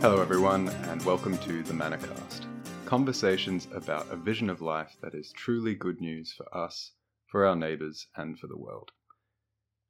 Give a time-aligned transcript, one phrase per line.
[0.00, 2.46] Hello, everyone, and welcome to the Manacast.
[2.86, 6.92] Conversations about a vision of life that is truly good news for us,
[7.26, 8.92] for our neighbours, and for the world.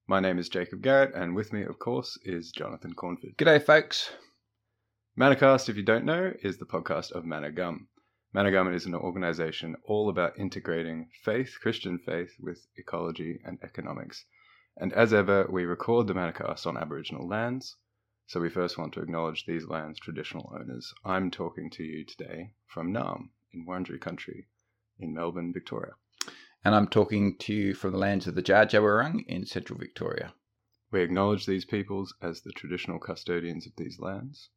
[0.09, 3.37] My name is Jacob Garrett, and with me, of course, is Jonathan Cornford.
[3.37, 4.11] G'day, folks.
[5.17, 7.87] Manacast, if you don't know, is the podcast of Manna Gum.
[8.33, 14.25] Managum is an organisation all about integrating faith, Christian faith, with ecology and economics.
[14.77, 17.77] And as ever, we record the Manacast on Aboriginal lands.
[18.31, 20.95] So we first want to acknowledge these lands' traditional owners.
[21.05, 24.47] I'm talking to you today from Naarm in Wurundjeri country
[25.01, 25.95] in Melbourne, Victoria.
[26.65, 30.33] And I'm talking to you from the lands of the Dja in central Victoria.
[30.93, 34.51] We acknowledge these peoples as the traditional custodians of these lands,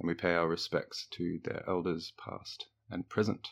[0.00, 3.50] and we pay our respects to their elders past and present.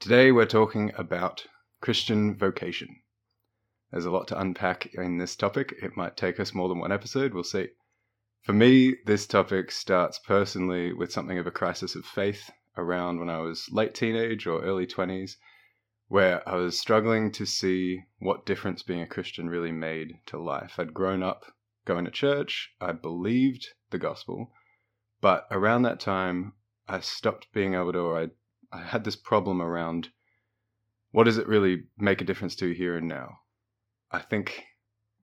[0.00, 1.46] Today we're talking about
[1.80, 2.96] Christian vocation.
[3.90, 5.74] There's a lot to unpack in this topic.
[5.82, 7.68] It might take us more than one episode, we'll see.
[8.42, 13.30] For me, this topic starts personally with something of a crisis of faith around when
[13.30, 15.36] I was late teenage or early 20s,
[16.08, 20.78] where I was struggling to see what difference being a Christian really made to life.
[20.78, 21.52] I'd grown up
[21.84, 24.52] going to church, I believed the gospel,
[25.20, 26.52] but around that time,
[26.86, 28.28] I stopped being able to, or I,
[28.70, 30.10] I had this problem around
[31.10, 33.38] what does it really make a difference to here and now?
[34.10, 34.64] I think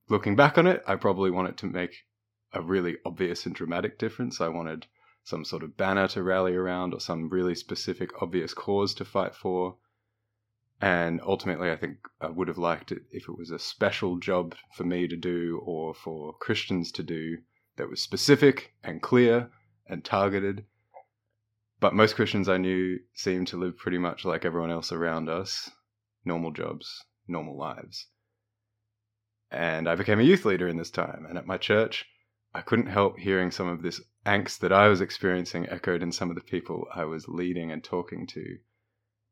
[0.10, 2.06] looking back on it, I probably wanted to make
[2.54, 4.40] a really obvious and dramatic difference.
[4.40, 4.86] I wanted
[5.24, 9.34] some sort of banner to rally around or some really specific, obvious cause to fight
[9.34, 9.78] for.
[10.80, 14.56] And ultimately, I think I would have liked it if it was a special job
[14.76, 17.38] for me to do or for Christians to do
[17.78, 19.50] that was specific and clear
[19.88, 20.66] and targeted.
[21.80, 25.72] But most Christians I knew seemed to live pretty much like everyone else around us
[26.24, 28.08] normal jobs, normal lives.
[29.56, 31.26] And I became a youth leader in this time.
[31.30, 32.06] And at my church,
[32.54, 36.30] I couldn't help hearing some of this angst that I was experiencing echoed in some
[36.30, 38.58] of the people I was leading and talking to.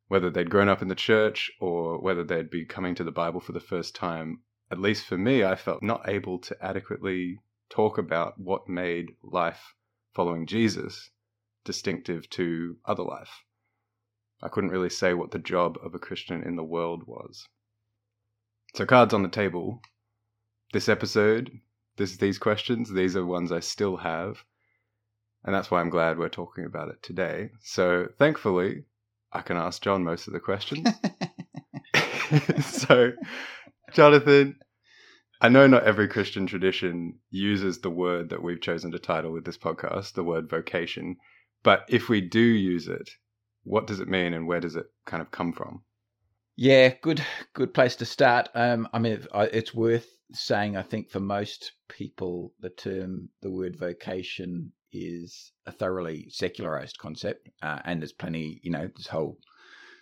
[0.07, 3.41] Whether they'd grown up in the church or whether they'd be coming to the Bible
[3.41, 7.97] for the first time, at least for me, I felt not able to adequately talk
[7.97, 9.73] about what made life
[10.13, 11.09] following Jesus
[11.65, 13.43] distinctive to other life.
[14.41, 17.49] I couldn't really say what the job of a Christian in the world was.
[18.75, 19.81] So, cards on the table.
[20.73, 21.59] This episode,
[21.97, 24.43] this these questions, these are ones I still have,
[25.43, 27.51] and that's why I'm glad we're talking about it today.
[27.61, 28.85] So, thankfully,
[29.31, 30.89] I can ask John most of the questions.
[32.65, 33.11] so,
[33.93, 34.55] Jonathan,
[35.39, 39.45] I know not every Christian tradition uses the word that we've chosen to title with
[39.45, 41.17] this podcast, the word vocation.
[41.61, 43.11] But if we do use it,
[43.63, 45.83] what does it mean and where does it kind of come from?
[46.55, 47.23] Yeah, good,
[47.53, 48.49] good place to start.
[48.55, 50.77] Um, I mean, it's worth saying.
[50.77, 57.49] I think for most people, the term, the word vocation, is a thoroughly secularized concept,
[57.61, 59.37] uh, and there's plenty, you know, this whole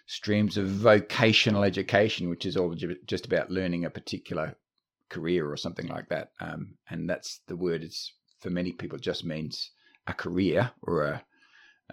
[0.05, 2.75] streams of vocational education, which is all
[3.05, 4.55] just about learning a particular
[5.09, 6.31] career or something like that.
[6.39, 7.83] Um, and that's the word.
[7.83, 9.71] It's for many people just means
[10.07, 11.23] a career or a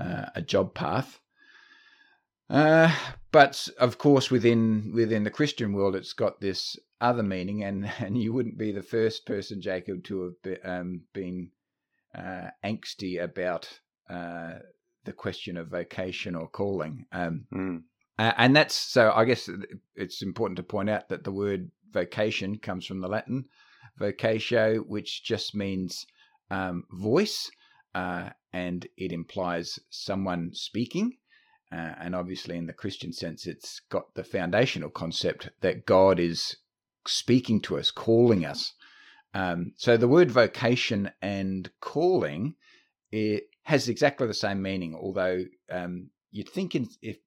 [0.00, 1.21] uh, a job path.
[2.50, 2.94] Uh,
[3.31, 8.20] but of course, within within the Christian world, it's got this other meaning, and, and
[8.20, 11.50] you wouldn't be the first person, Jacob, to have be, um, been
[12.14, 13.69] uh, angsty about
[14.09, 14.54] uh,
[15.04, 17.04] the question of vocation or calling.
[17.12, 17.82] Um, mm.
[18.19, 19.12] and that's so.
[19.15, 19.48] I guess
[19.94, 23.44] it's important to point out that the word vocation comes from the Latin
[24.00, 26.06] vocatio, which just means
[26.50, 27.50] um, voice,
[27.94, 31.16] uh, and it implies someone speaking.
[31.70, 36.56] Uh, and obviously, in the Christian sense, it's got the foundational concept that God is
[37.06, 38.72] speaking to us, calling us.
[39.34, 42.54] Um, so the word vocation and calling
[43.12, 47.18] it has exactly the same meaning, although um, you'd think in, if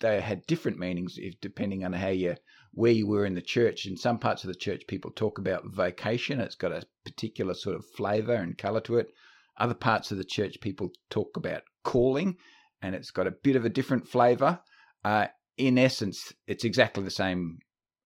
[0.00, 2.36] they had different meanings, if depending on how you
[2.72, 3.86] where you were in the church.
[3.86, 7.76] In some parts of the church, people talk about vocation; it's got a particular sort
[7.76, 9.08] of flavour and colour to it.
[9.56, 12.36] Other parts of the church, people talk about calling,
[12.82, 14.60] and it's got a bit of a different flavour.
[15.04, 17.58] Uh, in essence, it's exactly the same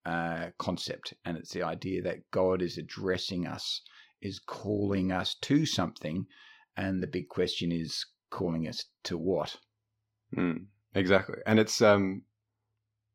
[0.05, 3.83] uh, concept, and it's the idea that God is addressing us,
[4.21, 6.27] is calling us to something,
[6.77, 9.57] and the big question is calling us to what?
[10.37, 12.23] Mm, exactly, and it's um,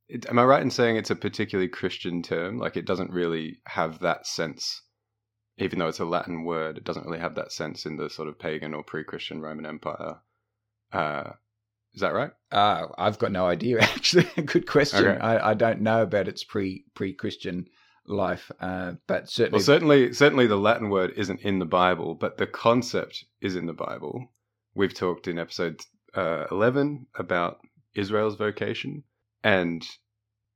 [0.09, 2.57] it, am I right in saying it's a particularly Christian term?
[2.57, 4.81] Like it doesn't really have that sense,
[5.57, 6.77] even though it's a Latin word.
[6.77, 10.15] It doesn't really have that sense in the sort of pagan or pre-Christian Roman Empire.
[10.91, 11.31] Uh,
[11.93, 12.31] is that right?
[12.51, 13.79] Uh, I've got no idea.
[13.81, 15.05] Actually, good question.
[15.05, 15.19] Okay.
[15.19, 17.67] I, I, don't know about its pre pre Christian
[18.05, 18.51] life.
[18.59, 22.47] Uh, but certainly, well, certainly, certainly, the Latin word isn't in the Bible, but the
[22.47, 24.31] concept is in the Bible.
[24.73, 25.81] We've talked in episode
[26.15, 27.59] uh, eleven about
[27.95, 29.03] Israel's vocation,
[29.43, 29.85] and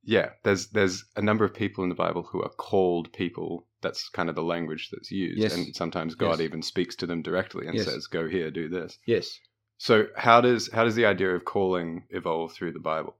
[0.02, 3.66] yeah, there's there's a number of people in the Bible who are called people.
[3.82, 5.54] That's kind of the language that's used, Yes.
[5.54, 6.40] and sometimes God Yes.
[6.40, 7.86] even speaks to them directly and Yes.
[7.86, 9.38] says, "Go here, do this." yes.
[9.84, 13.16] So how does how does the idea of calling evolve through the Bible?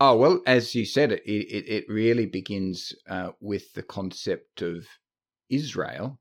[0.00, 4.86] Oh well, as you said, it it, it really begins uh, with the concept of
[5.50, 6.18] Israel.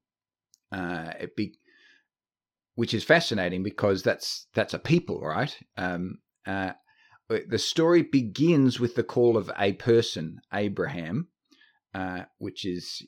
[0.73, 1.57] Uh, it be,
[2.75, 5.57] which is fascinating because that's that's a people, right?
[5.77, 6.73] Um, uh,
[7.29, 11.29] the story begins with the call of a person, Abraham,
[11.93, 13.01] uh, which is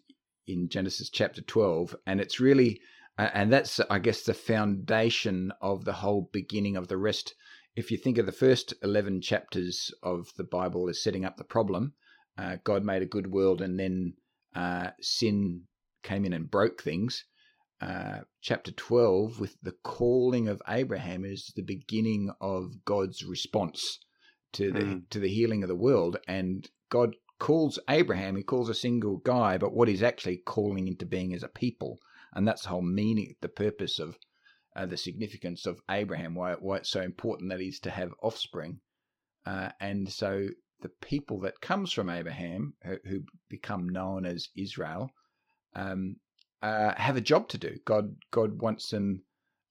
[0.48, 2.80] in Genesis chapter twelve, and it's really,
[3.18, 7.34] and that's I guess the foundation of the whole beginning of the rest
[7.76, 11.44] if you think of the first 11 chapters of the Bible as setting up the
[11.44, 11.94] problem,
[12.38, 14.14] uh, God made a good world and then
[14.56, 15.64] uh, sin
[16.02, 17.26] came in and broke things.
[17.82, 24.00] Uh, chapter 12, with the calling of Abraham, is the beginning of God's response
[24.54, 25.10] to the, Mm.
[25.10, 26.18] to the healing of the world.
[26.28, 31.06] And God calls Abraham, he calls a single guy, but what he's actually calling into
[31.06, 32.00] being is a people.
[32.36, 34.18] And that's the whole meaning, the purpose of
[34.76, 38.80] uh, the significance of Abraham, why, why it's so important that he's to have offspring.
[39.46, 40.48] Uh, and so
[40.82, 45.10] the people that comes from Abraham, who, who become known as Israel,
[45.76, 46.18] um,
[46.62, 47.78] uh, have a job to do.
[47.86, 49.24] God, God wants them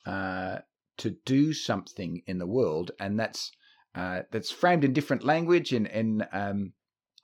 [0.07, 0.59] uh,
[0.99, 3.51] to do something in the world, and that's
[3.95, 5.73] uh, that's framed in different language.
[5.73, 6.73] In, in um,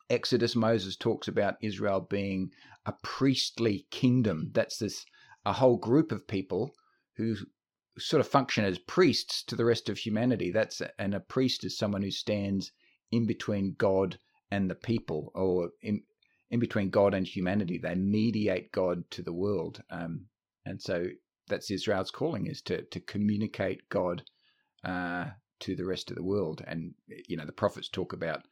[0.09, 2.51] Exodus, Moses talks about Israel being
[2.87, 4.51] a priestly kingdom.
[4.53, 5.05] That's this
[5.45, 6.75] a whole group of people
[7.17, 7.37] who
[7.99, 10.51] sort of function as priests to the rest of humanity.
[10.51, 12.73] That's and a priest is someone who stands
[13.11, 14.19] in between God
[14.51, 16.03] and the people, or in
[16.51, 17.79] in between God and humanity.
[17.79, 20.27] They mediate God to the world, um,
[20.65, 21.07] and so
[21.49, 24.23] that's Israel's calling is to to communicate God
[24.85, 25.27] uh,
[25.61, 26.63] to the rest of the world.
[26.67, 28.45] And you know the prophets talk about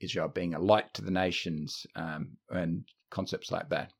[0.00, 3.92] Israel being a light to the nations um, and concepts like that.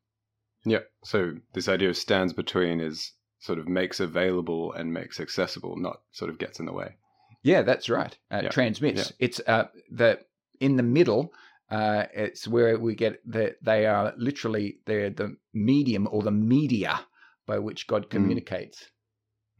[0.65, 0.79] Yeah.
[1.03, 6.01] So this idea of stands between is sort of makes available and makes accessible, not
[6.11, 6.97] sort of gets in the way.
[7.43, 8.17] Yeah, that's right.
[8.31, 9.13] Uh, Yeah, Transmits.
[9.19, 10.19] It's uh, the
[10.59, 11.31] in the middle.
[11.69, 16.99] Uh, it's where we get that they are literally they're the medium or the media
[17.45, 18.85] by which God communicates.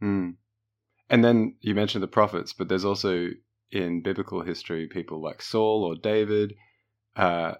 [0.02, 0.34] Mm.
[1.10, 3.28] And then you mentioned the prophets, but there's also
[3.70, 6.54] in biblical history people like Saul or David.
[7.16, 7.54] Uh,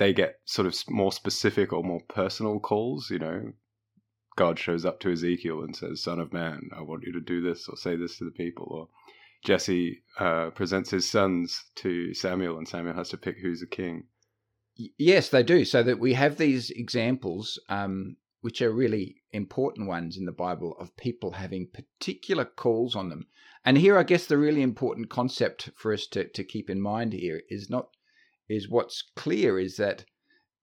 [0.00, 3.10] they get sort of more specific or more personal calls.
[3.10, 3.52] You know,
[4.34, 7.42] God shows up to Ezekiel and says, "Son of man, I want you to do
[7.42, 8.88] this or say this to the people." Or
[9.44, 14.04] Jesse uh, presents his sons to Samuel, and Samuel has to pick who's the king.
[14.96, 15.66] Yes, they do.
[15.66, 20.74] So that we have these examples, um, which are really important ones in the Bible
[20.80, 23.26] of people having particular calls on them.
[23.66, 27.12] And here, I guess the really important concept for us to, to keep in mind
[27.12, 27.90] here is not
[28.50, 30.04] is what's clear is that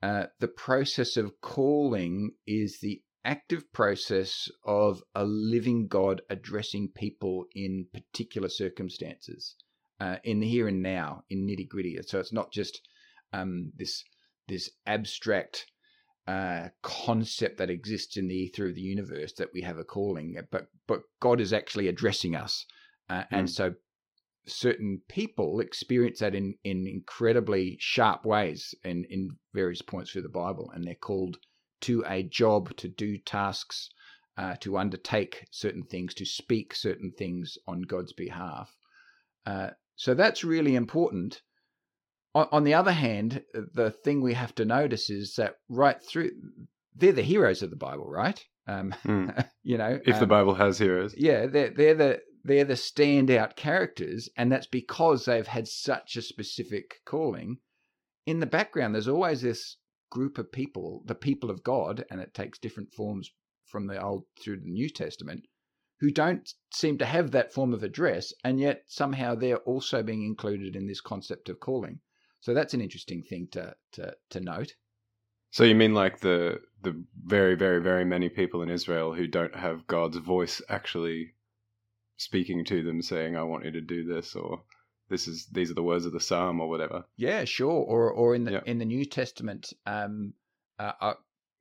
[0.04, 7.46] uh, the process of calling is the active process of a living God addressing people
[7.56, 9.56] in particular circumstances,
[10.00, 11.98] uh, in the here and now, in nitty gritty.
[12.06, 12.82] So it's not just
[13.34, 14.04] um, this
[14.48, 15.66] this abstract
[16.28, 20.38] uh, concept that exists in the ether of the universe that we have a calling,
[20.52, 22.66] but but God is actually addressing us,
[23.10, 23.50] uh, and Mm.
[23.50, 23.74] so
[24.48, 30.30] certain people experience that in in incredibly sharp ways in in various points through the
[30.30, 31.38] Bible, and they're called
[31.82, 33.90] to a job to do tasks.
[34.40, 38.78] Uh, to undertake certain things, to speak certain things on God's behalf.
[39.48, 41.42] Uh, so that's really important
[42.38, 46.32] on, on the other hand, the thing we have to notice is that right through,
[46.96, 48.44] they're the heroes of the Bible, right?
[48.68, 49.48] Um, Mm.
[49.64, 53.58] you know, If the um, Bible has heroes, yeah, they're they're the they're the standout
[53.58, 57.58] characters, and that's because they've had such a specific calling.
[58.26, 59.76] In the background, there's always this
[60.10, 63.30] group of people, the people of God, and it takes different forms
[63.66, 65.46] from the Old through the New Testament,
[66.00, 70.24] who don't seem to have that form of address, and yet somehow they're also being
[70.24, 72.00] included in this concept of calling.
[72.40, 74.76] So that's an interesting thing to to, to note.
[75.52, 79.56] So you mean like the the very very very many people in Israel who don't
[79.56, 81.34] have God's voice actually
[82.18, 84.64] speaking to them saying I want you to do this or
[85.10, 87.06] this is these are the words of the psalm or whatever.
[87.16, 87.72] Yeah, sure.
[87.72, 88.62] Or or in the Yeah.
[88.66, 90.34] in the New Testament, um,
[90.80, 91.14] uh, uh,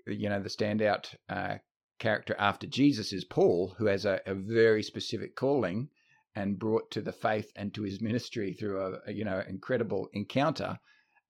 [0.07, 1.59] you know, the standout uh,
[1.99, 5.89] character after Jesus is Paul, who has a, a very specific calling
[6.35, 10.09] and brought to the faith and to his ministry through a, a you know incredible
[10.13, 10.79] encounter.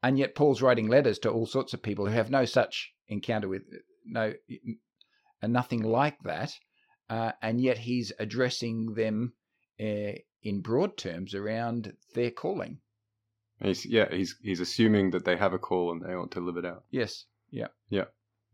[0.02, 3.48] and yet Paul's writing letters to all sorts of people who have no such encounter
[3.48, 3.62] with
[4.04, 4.32] no
[5.42, 6.52] and nothing like that,
[7.08, 9.32] uh, and yet he's addressing them
[9.80, 12.78] uh, in broad terms around their calling.
[13.62, 16.56] He's, yeah, he's he's assuming that they have a call and they ought to live
[16.56, 16.84] it out.
[16.90, 17.24] Yes.
[17.50, 17.68] Yeah.
[17.88, 18.04] Yeah.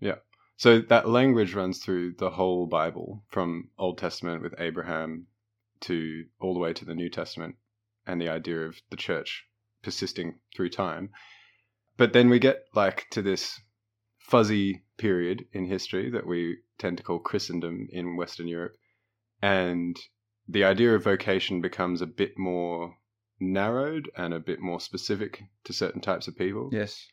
[0.00, 0.16] Yeah.
[0.56, 5.26] So that language runs through the whole Bible, from Old Testament with Abraham
[5.80, 7.56] to all the way to the New Testament,
[8.06, 9.44] and the idea of the church
[9.82, 11.10] persisting through time.
[11.96, 13.60] But then we get like to this
[14.20, 18.76] fuzzy period in history that we tend to call Christendom in Western Europe,
[19.42, 19.96] and
[20.46, 22.96] the idea of vocation becomes a bit more
[23.40, 26.70] narrowed and a bit more specific to certain types of people.
[26.72, 27.04] Yes.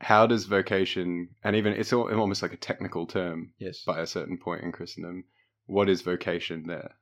[0.00, 3.84] How does vocation, and even it's almost like a technical term Yes.
[3.84, 5.24] by a certain point in Christendom,
[5.66, 6.92] what is vocation there?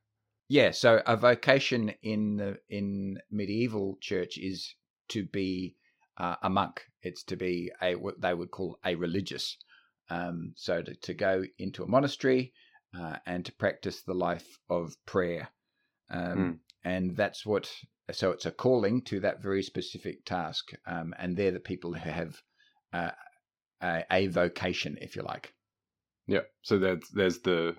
[0.49, 4.75] Yeah, so a vocation in the in medieval church is
[5.09, 5.77] to be
[6.17, 6.83] uh, a monk.
[7.03, 9.57] It's to be a what they would call a religious.
[10.09, 12.53] Um, so to, to go into a monastery
[12.99, 15.49] uh, and to practice the life of prayer,
[16.11, 16.59] um, Mm.
[16.85, 17.71] and that's what.
[18.13, 22.09] So it's a calling to that very specific task, um, and they're the people who
[22.09, 22.37] have
[22.93, 23.11] uh,
[23.83, 25.53] a, a vocation, if you like.
[26.29, 26.43] Yeah.
[26.63, 27.77] So there's there's the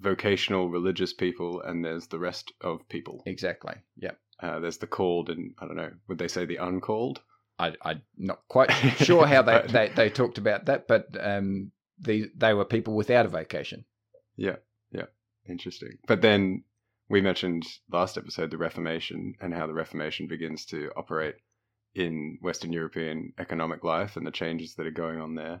[0.00, 3.22] vocational religious people, and there's the rest of people.
[3.26, 3.74] Exactly.
[3.96, 4.12] Yeah.
[4.40, 7.22] Uh, there's the called, and I don't know, would they say the uncalled?
[7.58, 12.30] I, I'm not quite sure how they, they, they talked about that, but um, the,
[12.36, 13.84] they were people without a vocation.
[14.36, 14.56] Yeah,
[14.90, 15.06] yeah,
[15.48, 15.98] interesting.
[16.06, 16.64] But then
[17.08, 21.36] we mentioned last episode the Reformation and how the Reformation begins to operate
[21.94, 25.60] in Western European economic life and the changes that are going on there.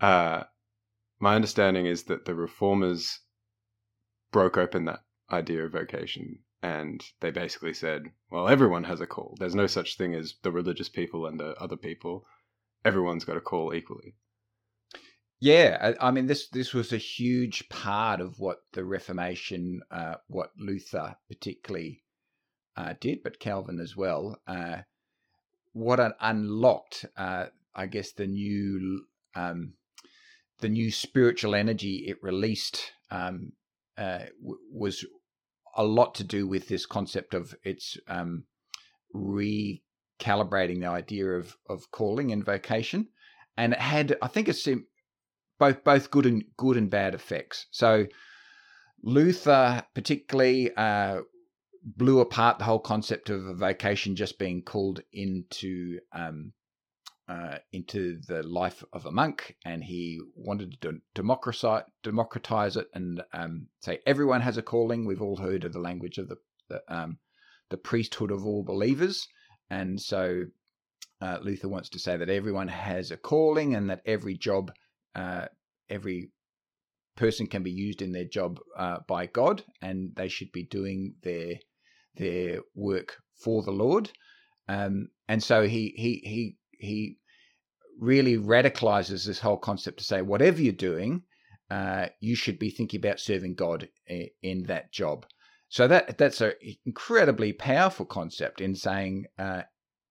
[0.00, 0.44] Uh,
[1.20, 3.20] my understanding is that the reformers
[4.32, 9.36] broke open that idea of vocation and they basically said, well, everyone has a call.
[9.38, 12.24] There's no such thing as the religious people and the other people.
[12.86, 14.14] Everyone's got a call equally.
[15.40, 20.14] Yeah, I, I mean this this was a huge part of what the Reformation, uh,
[20.28, 22.02] what Luther particularly
[22.78, 24.40] uh, did, but Calvin as well.
[24.46, 24.78] Uh,
[25.74, 29.04] what it unlocked, uh, I guess, the new
[29.34, 29.74] um,
[30.60, 33.52] the new spiritual energy it released um,
[33.98, 35.04] uh, was
[35.76, 38.44] a lot to do with this concept of its um,
[39.14, 43.08] recalibrating the idea of of calling and vocation,
[43.56, 44.68] and it had, I think, it's
[45.58, 47.66] both both good and good and bad effects.
[47.70, 48.06] So
[49.02, 51.20] Luther, particularly, uh,
[51.84, 56.52] blew apart the whole concept of a vocation just being called into um,
[57.28, 63.22] uh, into the life of a monk, and he wanted to democratize democratize it and
[63.32, 65.06] um, say everyone has a calling.
[65.06, 66.36] We've all heard of the language of the
[66.68, 67.18] the, um,
[67.70, 69.26] the priesthood of all believers,
[69.70, 70.44] and so
[71.20, 74.72] uh, Luther wants to say that everyone has a calling and that every job,
[75.14, 75.46] uh,
[75.88, 76.30] every
[77.16, 81.14] person can be used in their job uh, by God, and they should be doing
[81.22, 81.54] their
[82.16, 84.10] their work for the Lord.
[84.68, 87.18] Um, and so he he he he
[87.98, 91.22] really radicalizes this whole concept to say whatever you're doing,
[91.70, 93.88] uh, you should be thinking about serving God
[94.42, 95.26] in that job.
[95.68, 96.52] So that that's an
[96.84, 99.62] incredibly powerful concept in saying uh,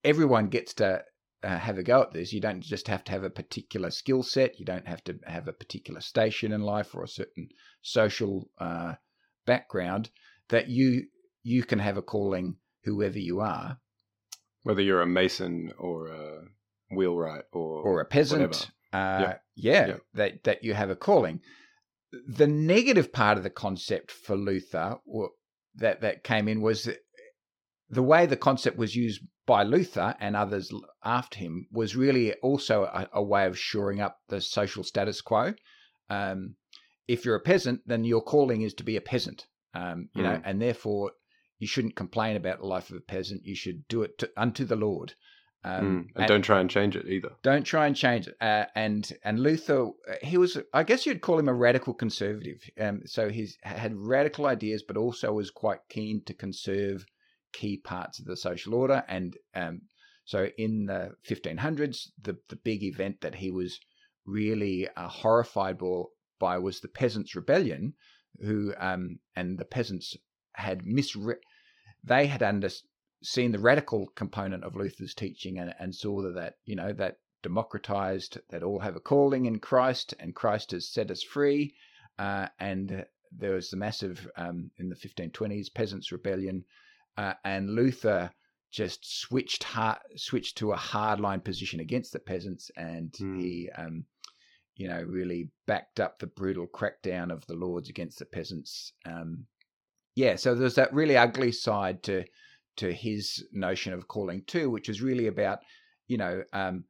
[0.03, 1.03] everyone gets to
[1.43, 2.34] uh, have a go at this.
[2.34, 4.60] You don't just have to have a particular skill set.
[4.60, 7.50] You don't have to have a particular station in life or a certain
[7.82, 8.96] social uh,
[9.46, 10.10] background.
[10.50, 11.08] That you
[11.43, 13.77] you can have a calling, whoever you are,
[14.63, 16.41] Whether you're a mason or a
[16.91, 18.70] wheelwright or or a peasant.
[18.91, 19.98] Uh, yeah, Yeah.
[20.13, 21.41] that that you have a calling.
[22.27, 24.98] The negative part of the concept for Luther
[25.75, 26.88] that that came in was
[27.89, 30.72] the way the concept was used by Luther and others
[31.03, 35.53] after him was really also a, a way of shoring up the social status quo.
[36.10, 36.55] Um,
[37.08, 40.38] if you're a peasant, then your calling is to be a peasant, um, you know,
[40.38, 40.41] Mm.
[40.46, 41.12] and therefore
[41.63, 43.46] you shouldn't complain about the life of a peasant.
[43.46, 45.13] You should do it to, unto the Lord.
[45.63, 47.32] Um, Mm, and, don't try and change it either.
[47.41, 48.36] don't try and change it.
[48.41, 52.60] Uh, and and Luther, uh, he was, I guess you'd call him a radical conservative.
[52.77, 57.05] Um, so he had radical ideas, but also was quite keen to conserve
[57.53, 59.05] key parts of the social order.
[59.08, 59.84] And um,
[60.25, 63.79] so in the 1500s, the the big event that he was
[64.25, 65.77] really uh, horrified
[66.41, 67.93] by, was the peasants' rebellion,
[68.41, 70.17] who um, and the peasants
[70.55, 71.41] had misre-
[72.03, 72.69] they had under
[73.22, 77.17] seen the radical component of Luther's teaching and, and saw that, that you know that
[77.41, 81.75] democratized that all have a calling in Christ and Christ has set us free
[82.19, 86.63] uh, and there was the massive um, in the 1520s peasants rebellion
[87.17, 88.31] uh, and Luther
[88.72, 93.39] just switched hard, switched to a hardline position against the peasants, and Mm.
[93.39, 94.05] he, um,
[94.75, 98.93] you know, really backed up the brutal crackdown of the lords against the peasants.
[99.05, 99.45] Um,
[100.15, 102.24] yeah, so there's that really ugly side to
[102.77, 105.60] to his notion of calling too, which is really about,
[106.08, 106.86] you know, um,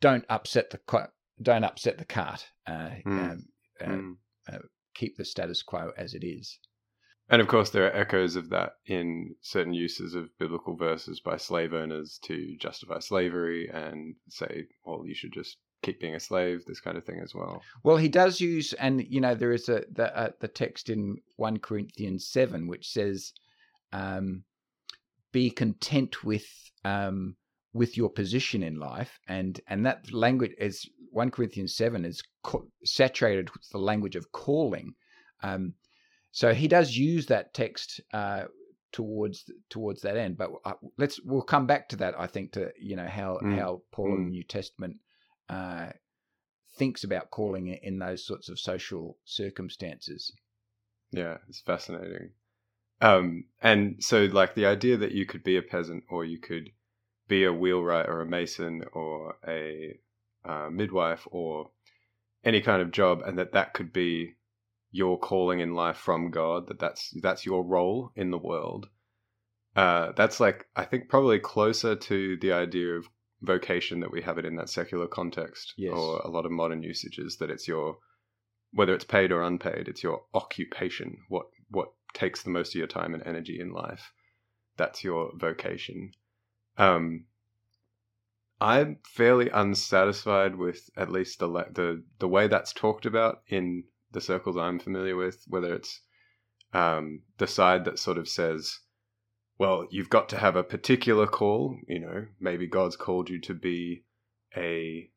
[0.00, 1.08] don't upset the
[1.42, 2.46] don't upset the cart.
[2.66, 3.30] Uh, Mm.
[3.82, 4.62] um, uh, Mm.
[4.94, 6.58] keep the status quo as it is.
[7.28, 11.36] And of course, there are echoes of that in certain uses of biblical verses by
[11.36, 16.64] slave owners to justify slavery and say, well, you should just keep being a slave,
[16.66, 17.62] this kind of thing as well.
[17.82, 21.16] Well, he does use, and you know, there is a the uh, the text in
[21.36, 23.32] one Corinthians seven which says,
[23.92, 24.44] um,
[25.32, 26.46] "Be content with
[26.84, 27.36] um,
[27.72, 32.68] with your position in life," and and that language is one Corinthians seven is co-
[32.84, 34.94] saturated with the language of calling.
[35.42, 35.74] Um,
[36.32, 38.44] so he does use that text uh,
[38.92, 40.36] towards towards that end.
[40.36, 42.14] But uh, let's we'll come back to that.
[42.18, 43.56] I think to you know how Mm.
[43.56, 44.24] how Paul in Mm.
[44.26, 44.96] the New Testament.
[45.50, 45.90] Uh,
[46.76, 50.32] thinks about calling it in those sorts of social circumstances.
[51.10, 52.30] Yeah, it's fascinating.
[53.00, 56.70] Um, and so, like, the idea that you could be a peasant or you could
[57.26, 59.98] be a wheelwright or a mason or a
[60.44, 61.70] uh, midwife or
[62.44, 64.36] any kind of job, and that that could be
[64.92, 68.88] your calling in life from God, that that's that's your role in the world.
[69.76, 73.08] Uh, that's like I think probably closer to the idea of
[73.42, 75.94] vocation that we have it in that secular context, Yes.
[75.94, 77.98] or a lot of modern usages that it's your
[78.72, 81.18] whether it's paid or unpaid, it's your occupation.
[81.28, 84.12] What what takes the most of your time and energy in life?
[84.76, 86.12] That's your vocation.
[86.78, 87.24] Um,
[88.60, 94.20] I'm fairly unsatisfied with at least the the the way that's talked about in the
[94.20, 95.42] circles I'm familiar with.
[95.48, 96.00] Whether it's
[96.72, 98.78] um, the side that sort of says,
[99.60, 103.52] "Well, you've got to have a particular call." You know, maybe God's called you to
[103.52, 104.04] be
[104.56, 105.10] a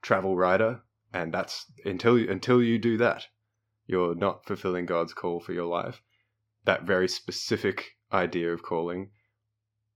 [0.00, 0.80] travel writer,
[1.12, 3.26] and that's until until you do that,
[3.86, 6.00] you're not fulfilling God's call for your life.
[6.64, 9.10] That very specific idea of calling.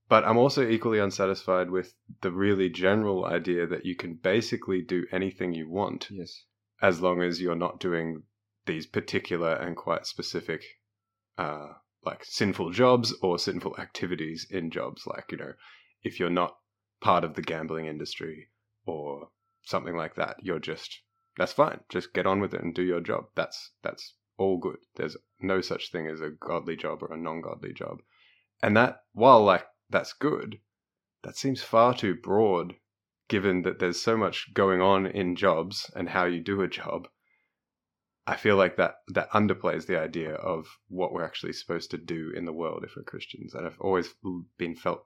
[0.07, 5.07] But I'm also equally unsatisfied with the really general idea that you can basically do
[5.11, 6.45] anything you want Yes.
[6.79, 8.21] as long as you're not doing
[8.67, 10.63] these particular and quite specific,
[11.39, 11.73] uh,
[12.05, 15.05] like sinful jobs or sinful activities in jobs.
[15.07, 15.53] Like, you know,
[16.03, 16.57] if you're not
[17.01, 18.49] part of the gambling industry
[18.85, 19.29] or
[19.63, 21.01] something like that, you're just,
[21.37, 21.81] that's fine.
[21.89, 23.25] Just get on with it and do your job.
[23.35, 24.77] That's, that's all good.
[24.95, 28.01] There's no such thing as a godly job or a non godly job.
[28.61, 30.59] And that, while like that's good,
[31.23, 32.75] that seems far too broad
[33.27, 37.07] given that there's so much going on in jobs and how you do a job.
[38.27, 42.31] I feel like that that underplays the idea of what we're actually supposed to do
[42.35, 44.13] in the world if we're Christians, and I've always
[44.57, 45.05] been felt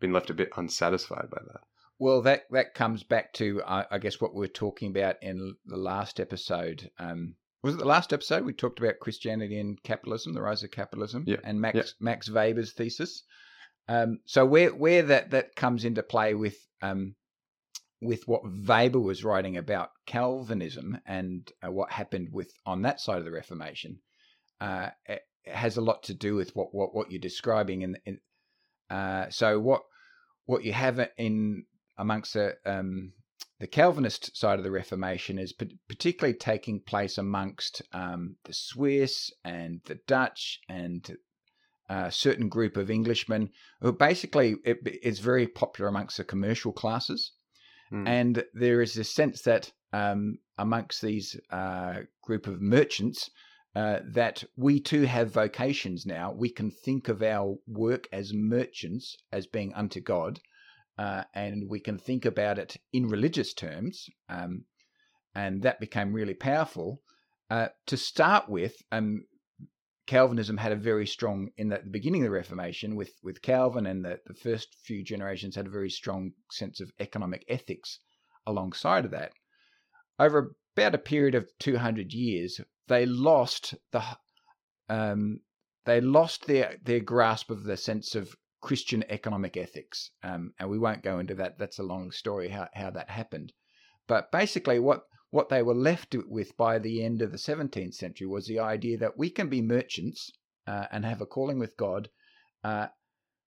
[0.00, 1.60] been left a bit unsatisfied by that.
[1.98, 5.56] Well, that that comes back to I, I guess what we were talking about in
[5.66, 6.90] the last episode.
[6.98, 10.70] Um, was it the last episode we talked about Christianity and capitalism, the rise of
[10.70, 11.82] capitalism, Yeah, and Max yeah.
[12.00, 13.24] Max Weber's thesis?
[13.88, 17.14] Um, so where where that that comes into play with um,
[18.02, 23.18] with what Weber was writing about Calvinism and uh, what happened with on that side
[23.18, 24.00] of the Reformation,
[24.60, 24.88] uh,
[25.46, 27.82] has a lot to do with what what, what you're describing.
[27.82, 28.18] In, in
[28.90, 29.82] uh, so what
[30.46, 31.64] what you have in
[31.96, 33.12] amongst the um,
[33.60, 39.30] the Calvinist side of the Reformation is pa- particularly taking place amongst um, the Swiss
[39.44, 41.16] and the Dutch and
[41.88, 47.32] a certain group of Englishmen who basically it, it's very popular amongst the commercial classes.
[47.92, 48.08] Mm.
[48.08, 53.30] And there is a sense that um, amongst these uh, group of merchants,
[53.74, 56.30] uh, that we too have vocations now.
[56.30, 60.40] We can think of our work as merchants as being unto God,
[60.98, 64.08] uh, and we can think about it in religious terms.
[64.28, 64.64] Um,
[65.34, 67.00] and that became really powerful.
[67.48, 69.24] Uh, to start with, um,
[70.06, 74.04] Calvinism had a very strong in the, beginning of the Reformation with with Calvin and
[74.04, 78.00] the, the first few generations had a very strong sense of economic ethics
[78.46, 79.32] alongside of that.
[80.18, 84.02] Over about a period of 200 years, they lost the
[84.88, 85.40] um,
[85.84, 90.78] they lost their their grasp of the sense of Christian economic ethics, um, and we
[90.78, 91.58] won't go into that.
[91.58, 93.52] That's a long story how how that happened,
[94.08, 98.26] but basically what what they were left with by the end of the 17th century
[98.26, 100.30] was the idea that we can be merchants
[100.66, 102.10] uh, and have a calling with God,
[102.62, 102.88] uh,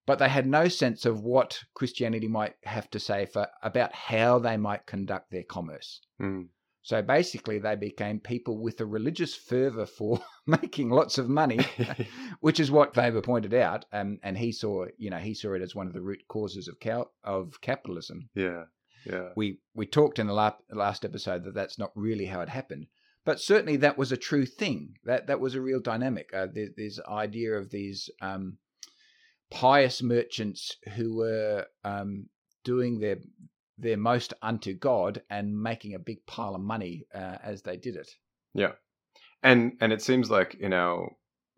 [0.08, 4.40] but they had no sense of what Christianity might have to say for about how
[4.40, 6.02] they might conduct their commerce.
[6.20, 6.48] Mm.
[6.82, 11.60] So basically, they became people with a religious fervor for making lots of money,
[12.40, 13.86] which is what Weber pointed out.
[13.94, 16.68] Um, and he saw, you know, he saw it as one of the root causes
[16.68, 16.78] of
[17.24, 18.30] of capitalism.
[18.34, 18.64] yeah,
[19.06, 22.50] yeah, We we talked in the last, last episode that that's not really how it
[22.50, 22.88] happened,
[23.24, 24.96] but certainly that was a true thing.
[25.04, 26.30] That that was a real dynamic.
[26.34, 28.58] Uh, there, there's idea of these um,
[29.52, 32.30] pious merchants who were um,
[32.64, 33.18] doing their
[33.78, 37.96] their most unto God and making a big pile of money uh, as they did
[37.96, 38.10] it.
[38.54, 38.74] yeah.
[39.44, 41.08] And and it seems like in our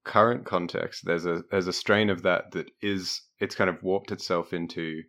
[0.03, 4.11] current context, there's a there's a strain of that that is it's kind of warped
[4.11, 5.03] itself into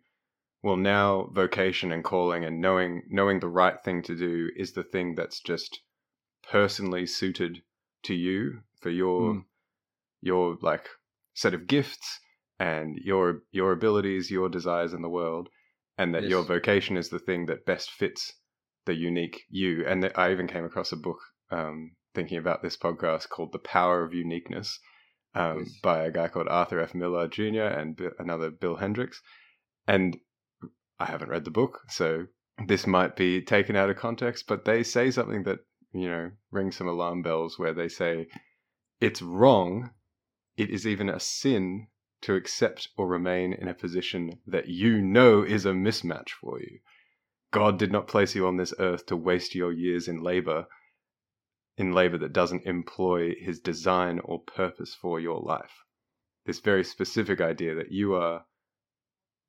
[0.61, 4.83] well now vocation and calling and knowing knowing the right thing to do is the
[4.83, 5.79] thing that's just
[6.49, 7.61] personally suited
[8.03, 9.43] to you for your Mm.
[10.21, 10.87] your like
[11.33, 12.19] set of gifts
[12.59, 15.49] and your your abilities your desires in the world
[15.97, 18.33] and that your vocation is the thing that best fits
[18.85, 21.19] the unique you and that i even came across a book
[21.51, 24.79] um, thinking about this podcast called the power of uniqueness
[25.35, 25.79] um, Yes.
[25.83, 29.21] by a guy called arthur f miller jr and another bill hendricks
[29.87, 30.17] and
[30.99, 32.25] i haven't read the book so
[32.67, 35.59] this might be taken out of context but they say something that
[35.93, 38.27] you know rings some alarm bells where they say
[38.99, 39.89] it's wrong
[40.57, 41.87] it is even a sin
[42.21, 46.79] to accept or remain in a position that you know is a mismatch for you.
[47.51, 50.67] God did not place you on this earth to waste your years in labor,
[51.77, 55.85] in labor that doesn't employ his design or purpose for your life.
[56.45, 58.45] This very specific idea that you are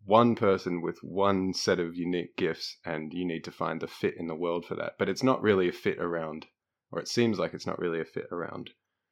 [0.04, 4.14] one person with one set of unique gifts and you need to find the fit
[4.16, 4.94] in the world for that.
[4.98, 6.46] But it's not really a fit around,
[6.90, 8.70] or it seems like it's not really a fit around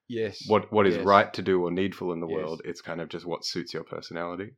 [0.08, 0.42] Yes.
[0.48, 1.04] what what is Yes.
[1.04, 2.34] right to do or needful in the Yes.
[2.34, 2.62] world.
[2.64, 4.56] It's kind of just what suits your personality.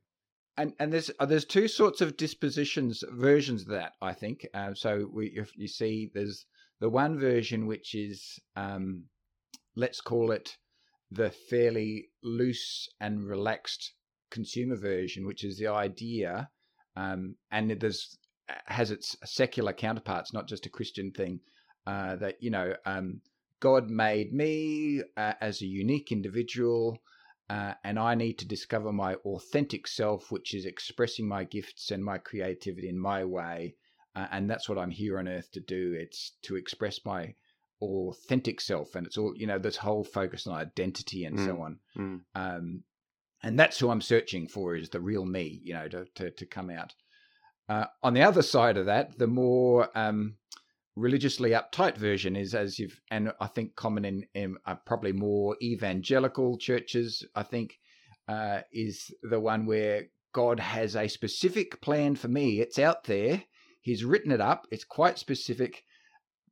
[0.57, 4.45] and and there's uh, there's two sorts of dispositions versions of that I think.
[4.53, 6.45] Uh, so we if you see there's
[6.79, 9.09] the one version which is um,
[9.75, 10.57] let's call it
[11.11, 13.93] the fairly loose and relaxed
[14.31, 16.49] consumer version, which is the idea,
[16.95, 18.17] um, and it there's
[18.65, 21.39] has its secular counterparts, not just a Christian thing.
[21.85, 23.21] Uh, that you know, um,
[23.59, 26.99] God made me uh, as a unique individual
[27.51, 32.01] uh, and I need to discover my authentic self, which is expressing my gifts and
[32.01, 33.75] my creativity in my way.
[34.15, 35.93] Uh, and that's what I'm here on earth to do.
[35.99, 37.35] It's to express my
[37.81, 38.95] authentic self.
[38.95, 41.79] And it's all, you know, this whole focus on identity and so on.
[41.97, 42.21] Mm.
[42.35, 42.83] Um,
[43.43, 46.45] and that's who I'm searching for is the real me, you know, to, to, to
[46.45, 46.93] come out.
[47.69, 50.35] Uh, on the other side of that, the more um,
[50.95, 55.55] religiously uptight version is as you've and i think common in, in uh, probably more
[55.61, 57.77] evangelical churches i think
[58.27, 63.41] uh, is the one where god has a specific plan for me it's out there
[63.79, 65.83] he's written it up it's quite specific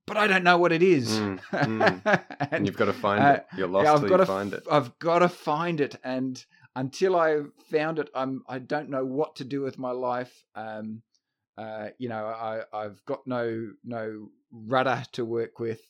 [0.08, 2.26] but i don't know what it is Mm, mm.
[2.40, 3.46] and And you've got to find uh, it.
[3.58, 4.64] You're lost yeah, I've till got you to find it.
[4.72, 6.44] I've got to find it, and
[6.76, 10.44] until I found it, I'm I don't know what to do with my life.
[10.56, 11.02] Um,
[11.58, 15.82] uh, you know, I I've got no no rudder to work with.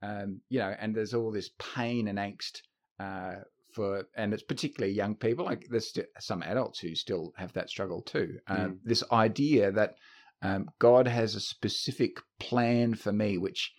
[0.00, 2.62] Um, you know, and there's all this pain and angst
[3.00, 3.40] uh,
[3.74, 5.44] for, and it's particularly young people.
[5.44, 8.38] Like there's st- some adults who still have that struggle too.
[8.46, 8.78] Um, Mm.
[8.84, 9.96] This idea that
[10.40, 13.72] um, God has a specific plan for me, which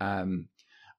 [0.00, 0.48] um,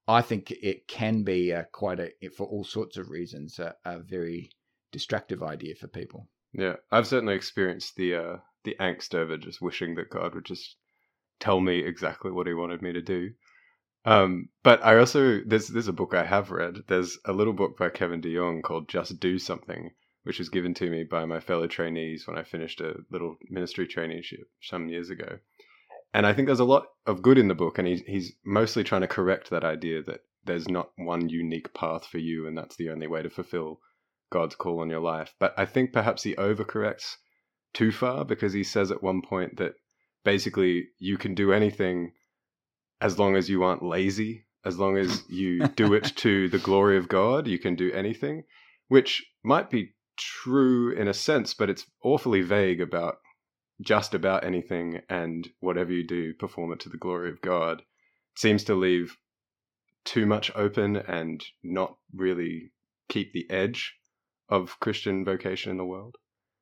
[0.07, 3.99] I think it can be a, quite a, for all sorts of reasons, a, a
[3.99, 4.51] very
[4.91, 6.27] destructive idea for people.
[6.53, 10.77] Yeah, I've certainly experienced the uh, the angst over just wishing that God would just
[11.39, 13.31] tell me exactly what He wanted me to do.
[14.05, 16.83] Um, but I also there's there's a book I have read.
[16.87, 19.91] There's a little book by Kevin DeYoung called Just Do Something,
[20.23, 23.87] which was given to me by my fellow trainees when I finished a little ministry
[23.87, 25.39] traineeship some years ago.
[26.13, 28.83] And I think there's a lot of good in the book, and he's he's mostly
[28.83, 32.77] trying to correct that idea that there's not one unique path for you, and that's
[32.77, 33.81] the only way to fulfill
[34.29, 35.33] God's call on your life.
[35.39, 37.15] But I think perhaps he overcorrects
[37.73, 39.73] too far because he says at one point that
[40.23, 42.11] basically you can do anything
[42.99, 46.97] as long as you aren't lazy, as long as you do it to the glory
[46.97, 48.43] of God, you can do anything,
[48.87, 53.17] which might be true in a sense, but it's awfully vague about
[53.81, 57.81] just about anything and whatever you do, perform it to the glory of God.
[57.81, 59.17] It seems to leave
[60.03, 62.71] too much open and not really
[63.07, 63.93] keep the edge
[64.49, 66.15] of Christian vocation in the world.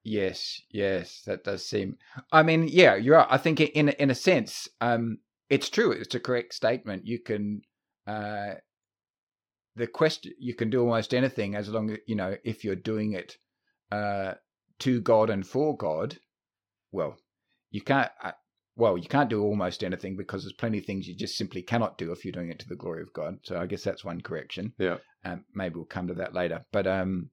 [0.03, 1.97] Yes, yes, that does seem.
[2.31, 3.27] I mean, yeah, you're right.
[3.29, 5.17] I think in in a sense, um,
[5.49, 5.91] it's true.
[5.91, 7.07] It's a correct statement.
[7.07, 7.61] You can,
[8.05, 8.55] uh,
[9.75, 13.13] the question you can do almost anything as long as you know if you're doing
[13.13, 13.37] it
[13.91, 14.35] uh,
[14.79, 16.17] to God and for God.
[16.91, 17.17] Well,
[17.71, 18.11] you can't.
[18.23, 18.33] Uh,
[18.77, 21.97] well, you can't do almost anything because there's plenty of things you just simply cannot
[21.97, 23.37] do if you're doing it to the glory of God.
[23.43, 24.73] So I guess that's one correction.
[24.77, 24.97] Yeah.
[25.23, 26.65] Um, maybe we'll come to that later.
[26.73, 27.29] But um,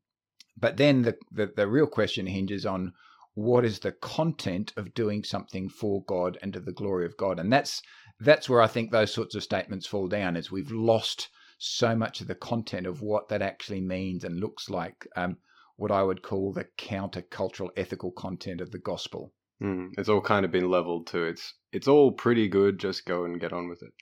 [0.56, 2.92] but then the, the the real question hinges on
[3.34, 7.38] what is the content of doing something for God and to the glory of God,
[7.38, 7.82] and that's
[8.20, 10.36] that's where I think those sorts of statements fall down.
[10.36, 14.68] Is we've lost so much of the content of what that actually means and looks
[14.68, 15.06] like.
[15.16, 15.38] Um,
[15.76, 19.32] what I would call the countercultural ethical content of the gospel.
[19.62, 22.78] Mm, it's all kind of been leveled to it's it's all pretty good.
[22.78, 23.92] Just go and get on with it.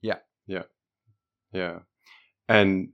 [0.00, 0.18] Yeah.
[0.46, 0.64] Yeah.
[1.52, 1.80] Yeah.
[2.48, 2.90] And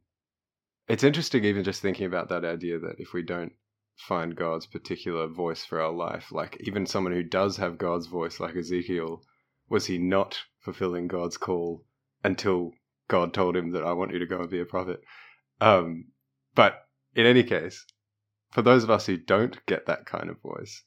[0.88, 3.52] it's interesting, even just thinking about that idea that if we don't
[3.96, 8.40] find God's particular voice for our life, like even someone who does have God's voice,
[8.40, 9.22] like Ezekiel,
[9.68, 11.84] was he not fulfilling God's call
[12.24, 12.72] until
[13.08, 15.02] God told him that I want you to go and be a prophet?
[15.60, 16.06] Um,
[16.54, 17.84] but in any case,
[18.50, 20.84] for those of us who don't get that kind of voice,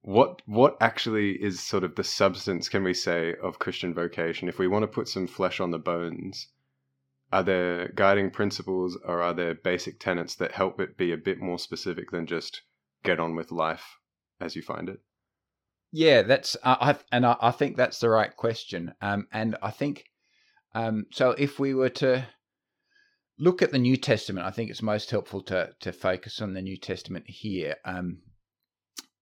[0.00, 4.48] what what actually is sort of the substance, can we say, of Christian vocation?
[4.48, 6.48] If we want to put some flesh on the bones,
[7.32, 11.40] are there guiding principles or are there basic tenets that help it be a bit
[11.40, 12.62] more specific than just
[13.02, 13.96] get on with life
[14.40, 15.00] as you find it?
[15.92, 18.94] Yeah, that's uh, I and I, I, think that's the right question.
[19.00, 20.04] Um, and I think
[20.74, 21.32] um, so.
[21.32, 22.26] If we were to
[23.38, 26.62] look at the New Testament, I think it's most helpful to to focus on the
[26.62, 27.76] New Testament here.
[27.84, 28.22] Um,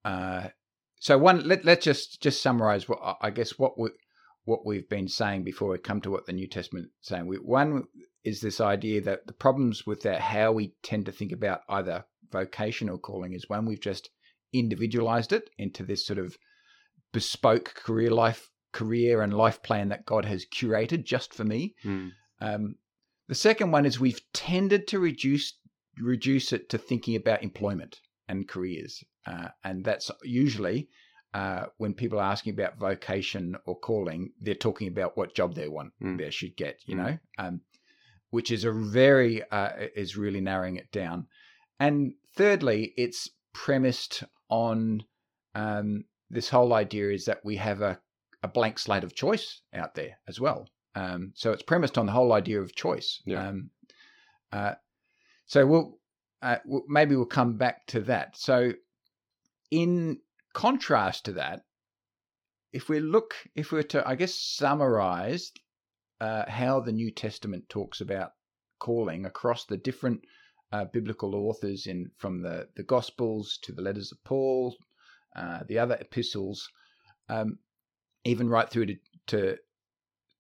[0.04, 0.48] uh,
[1.00, 3.90] so one, let let's just just summarize what I guess what we
[4.44, 7.26] what we've been saying before we come to what the New Testament is saying.
[7.26, 7.84] We, one
[8.24, 12.04] is this idea that the problems with that how we tend to think about either
[12.30, 14.10] vocation or calling is one we've just
[14.52, 16.36] individualized it into this sort of
[17.12, 21.74] bespoke career life career and life plan that God has curated just for me.
[21.84, 22.12] Mm.
[22.40, 22.76] Um,
[23.28, 25.54] the second one is we've tended to reduce
[25.98, 30.88] reduce it to thinking about employment and careers, uh, and that's usually
[31.34, 35.68] uh, when people are asking about vocation or calling, they're talking about what job they
[35.68, 36.18] want, Mm.
[36.18, 36.80] they should get.
[36.86, 36.98] You Mm.
[37.04, 37.60] know, um,
[38.30, 41.26] which is a very uh, is really narrowing it down.
[41.78, 45.04] And thirdly, it's premised on
[45.54, 48.00] um, this whole idea is that we have a,
[48.42, 50.68] a blank slate of choice out there as well.
[50.94, 53.22] Um, so it's premised on the whole idea of choice.
[53.24, 53.48] Yeah.
[53.48, 53.70] Um,
[54.52, 54.74] uh,
[55.46, 55.98] so we'll,
[56.42, 58.36] uh, we'll maybe we'll come back to that.
[58.36, 58.72] So
[59.70, 60.20] in
[60.52, 61.64] contrast to that,
[62.72, 65.52] if we look, if we were to, I guess, summarize
[66.20, 68.32] uh, how the New Testament talks about
[68.78, 70.24] calling across the different
[70.72, 74.76] uh, biblical authors in from the the Gospels to the letters of Paul,
[75.34, 76.68] uh, the other epistles,
[77.28, 77.58] um,
[78.24, 78.96] even right through to,
[79.28, 79.56] to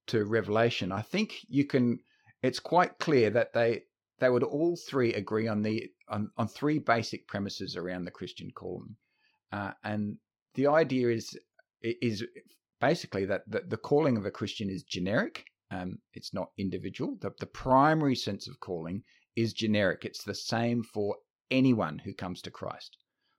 [0.08, 2.00] to Revelation, I think you can.
[2.42, 3.82] It's quite clear that they
[4.18, 8.50] they would all three agree on the on, on three basic premises around the Christian
[8.50, 8.96] calling,
[9.52, 10.16] uh, and
[10.54, 11.38] the idea is
[11.82, 12.24] is
[12.80, 15.44] basically that the, the calling of a Christian is generic.
[15.70, 17.16] Um, it's not individual.
[17.20, 19.02] The, the primary sense of calling
[19.36, 20.04] is generic.
[20.04, 21.16] It's the same for
[21.50, 22.96] anyone who comes to Christ.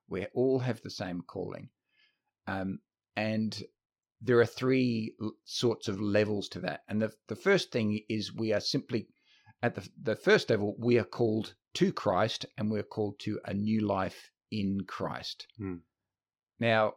[0.10, 1.69] We all have the same calling.
[2.47, 2.80] Um,
[3.15, 3.62] and
[4.21, 6.82] there are three sorts of levels to that.
[6.88, 9.08] And the, the first thing is we are simply,
[9.62, 13.54] at the, the first level, we are called to Christ and we're called to a
[13.54, 15.47] new life in Christ.
[15.58, 15.78] Hmm.
[16.62, 16.93] Now,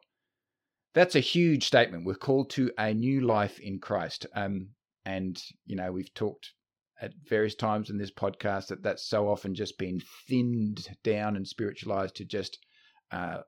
[0.93, 2.05] that's a huge statement.
[2.05, 4.27] We're called to a new life in Christ.
[4.37, 4.69] Um,
[5.07, 6.53] and, you know, we've talked
[7.01, 11.49] at various times in this podcast that that's so often just been thinned down and
[11.49, 12.59] spiritualized to just
[13.11, 13.39] uh,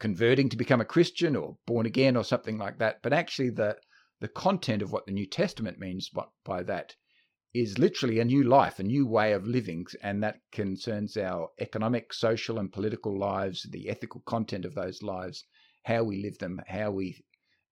[0.00, 3.00] converting to become a Christian or born again or something like that.
[3.02, 3.76] But actually, the
[4.20, 6.96] the content of what the New Testament means by, by that
[7.54, 12.12] is literally a new life, a new way of living, and that concerns our economic,
[12.12, 15.44] social, and political lives, the ethical content of those lives,
[15.84, 17.24] how we live them, how we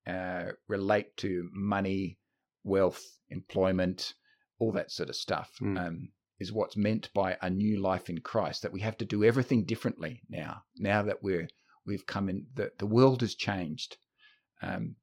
[0.07, 2.19] uh, relate to money,
[2.63, 4.15] wealth, employment,
[4.61, 5.51] all that sort of stuff.
[5.61, 5.79] Mm.
[5.79, 8.63] Um, is what's meant by a new life in Christ.
[8.63, 10.63] That we have to do everything differently now.
[10.77, 11.49] Now that we're
[11.87, 13.97] we've come in, the the world has changed.
[14.61, 14.97] Um,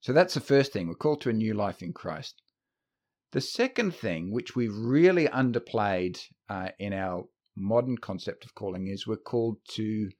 [0.00, 0.88] so that's the first thing.
[0.88, 2.42] We're called to a new life in Christ.
[3.34, 7.24] The second thing, which we've really underplayed uh, in our
[7.56, 10.10] modern concept of calling, is we're called to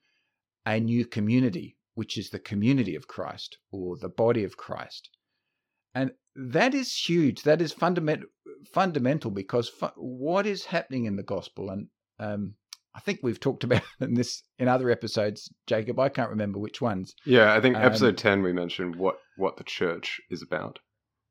[0.66, 5.10] a new community, which is the community of Christ or the body of Christ.
[5.94, 7.44] And that is huge.
[7.44, 8.26] That is fundamental,
[8.72, 11.86] fundamental because fu- what is happening in the gospel, and
[12.18, 12.54] um,
[12.96, 16.00] I think we've talked about in this in other episodes, Jacob.
[16.00, 17.14] I can't remember which ones.
[17.24, 20.80] Yeah, I think Um, episode 10 we mentioned what what the church is about.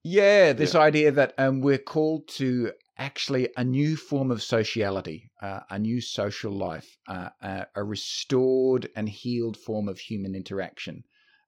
[0.03, 5.61] Yeah, this idea that um, we're called to actually a new form of sociality, uh,
[5.69, 11.03] a new social life, uh, uh, a restored and healed form of human interaction.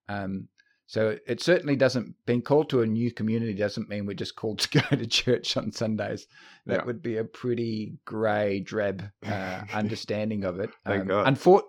[0.08, 0.48] Um,
[0.88, 4.60] So it certainly doesn't being called to a new community doesn't mean we're just called
[4.60, 6.28] to go to church on Sundays.
[6.68, 6.86] That Yeah.
[6.86, 10.70] would be a pretty grey, drab uh, understanding of it.
[10.86, 11.26] Um, Thank God.
[11.28, 11.64] unfor-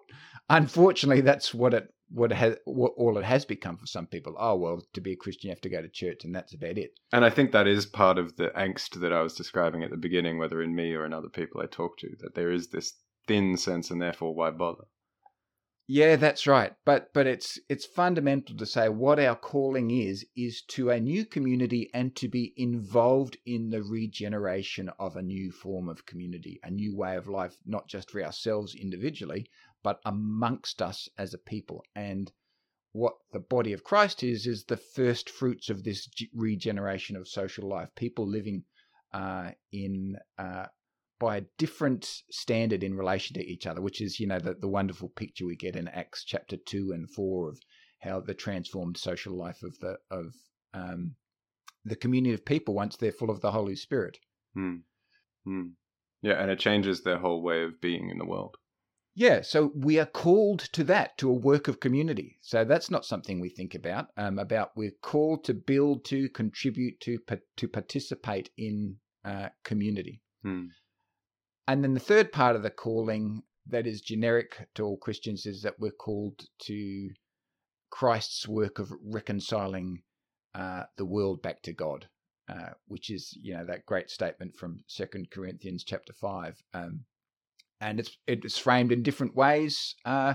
[0.51, 4.35] unfortunately, that's what it what has what all it has become for some people.
[4.39, 6.79] Oh well, to be a Christian, you have to go to church, and that's about
[6.79, 6.93] it.
[7.13, 9.97] And I think that is part of the angst that I was describing at the
[9.97, 12.95] beginning, whether in me or in other people I talk to, that there is this
[13.27, 14.85] thin sense, and therefore why bother?
[15.89, 16.75] Yeah, that's right.
[16.85, 21.25] But but it's it's fundamental to say what our calling is is to a new
[21.25, 26.73] community and to be involved in the regeneration of a new form of community, a
[26.73, 29.49] new way of life, not just for ourselves individually,
[29.87, 31.85] but amongst us as a people.
[31.95, 32.33] And
[32.91, 37.69] what the body of Christ is is the first fruits of this regeneration of social
[37.69, 37.91] life.
[37.95, 38.65] People living
[39.15, 40.65] uh, in uh,
[41.21, 44.67] by a different standard in relation to each other, which is, you know, the, the
[44.67, 47.61] wonderful picture we get in Acts chapter two and four of
[48.01, 50.35] how the transformed social life of the of
[50.75, 51.15] um,
[51.85, 54.19] the community of people once they're full of the Holy Spirit.
[54.53, 54.79] Hmm.
[55.45, 55.69] Hmm.
[56.23, 58.57] Yeah, and it changes their whole way of being in the world.
[59.19, 62.37] Yeah, so we are called to that, to a work of community.
[62.43, 64.09] So that's not something we think about.
[64.19, 67.19] Um, about we're called to build, to contribute, to
[67.57, 70.21] to participate in uh, community.
[70.43, 70.67] Hmm.
[71.67, 75.63] And then the third part of the calling that is generic to all Christians is
[75.63, 77.09] that we're called to
[77.89, 80.03] Christ's work of reconciling
[80.55, 82.07] uh, the world back to God,
[82.51, 87.07] uh, which is you know that great statement from Second Corinthians chapter five, um,
[87.81, 90.35] and it's it's framed in different ways uh,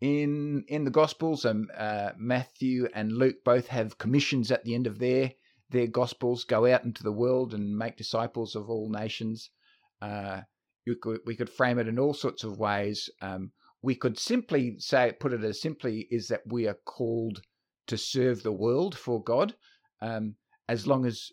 [0.00, 1.44] in in the Gospels.
[1.44, 5.32] Um, uh, Matthew and Luke both have commissions at the end of their
[5.70, 9.50] their Gospels: go out into the world and make disciples of all nations.
[10.00, 10.42] Uh,
[10.84, 13.08] you could, we could frame it in all sorts of ways.
[13.22, 17.40] Um, we could simply say, put it as simply, is that we are called
[17.86, 19.54] to serve the world for God,
[20.00, 20.36] um,
[20.68, 21.30] as long as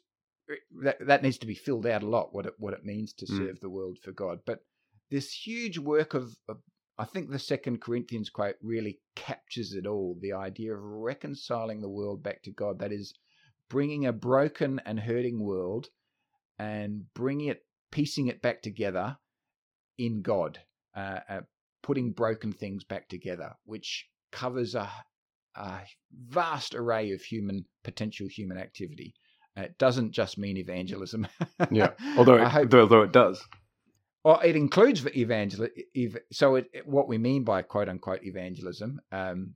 [0.50, 2.34] eh, that, that needs to be filled out a lot.
[2.34, 3.38] What it what it means to Mm.
[3.38, 4.60] serve the world for God, but
[5.12, 6.58] this huge work of, of
[6.98, 10.18] I think the Second Corinthians quote really captures it all.
[10.22, 12.80] The idea of reconciling the world back to God.
[12.80, 13.14] That is,
[13.70, 15.88] bringing a broken and hurting world
[16.60, 19.18] and bringing it, piecing it back together
[19.98, 20.60] in God,
[20.96, 21.42] uh, uh,
[21.82, 24.90] putting broken things back together, which covers a,
[25.56, 25.80] a
[26.28, 29.14] vast array of human potential human activity.
[29.58, 31.28] Uh, it doesn't just mean evangelism.
[31.72, 33.42] Yeah, although it, although it does.
[34.24, 35.74] Or it includes the evangelism.
[36.32, 39.56] So, it, it- what we mean by quote unquote evangelism, um,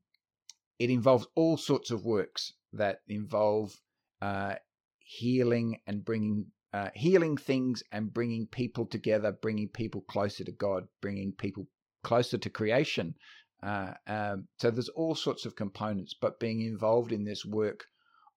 [0.79, 3.73] it involves all sorts of works that involve
[4.21, 4.55] uh,
[4.99, 10.87] healing and bringing uh, healing things and bringing people together, bringing people closer to God,
[11.01, 11.67] bringing people
[12.03, 13.15] closer to creation.
[13.63, 17.85] Uh, um, so there's all sorts of components, but being involved in this work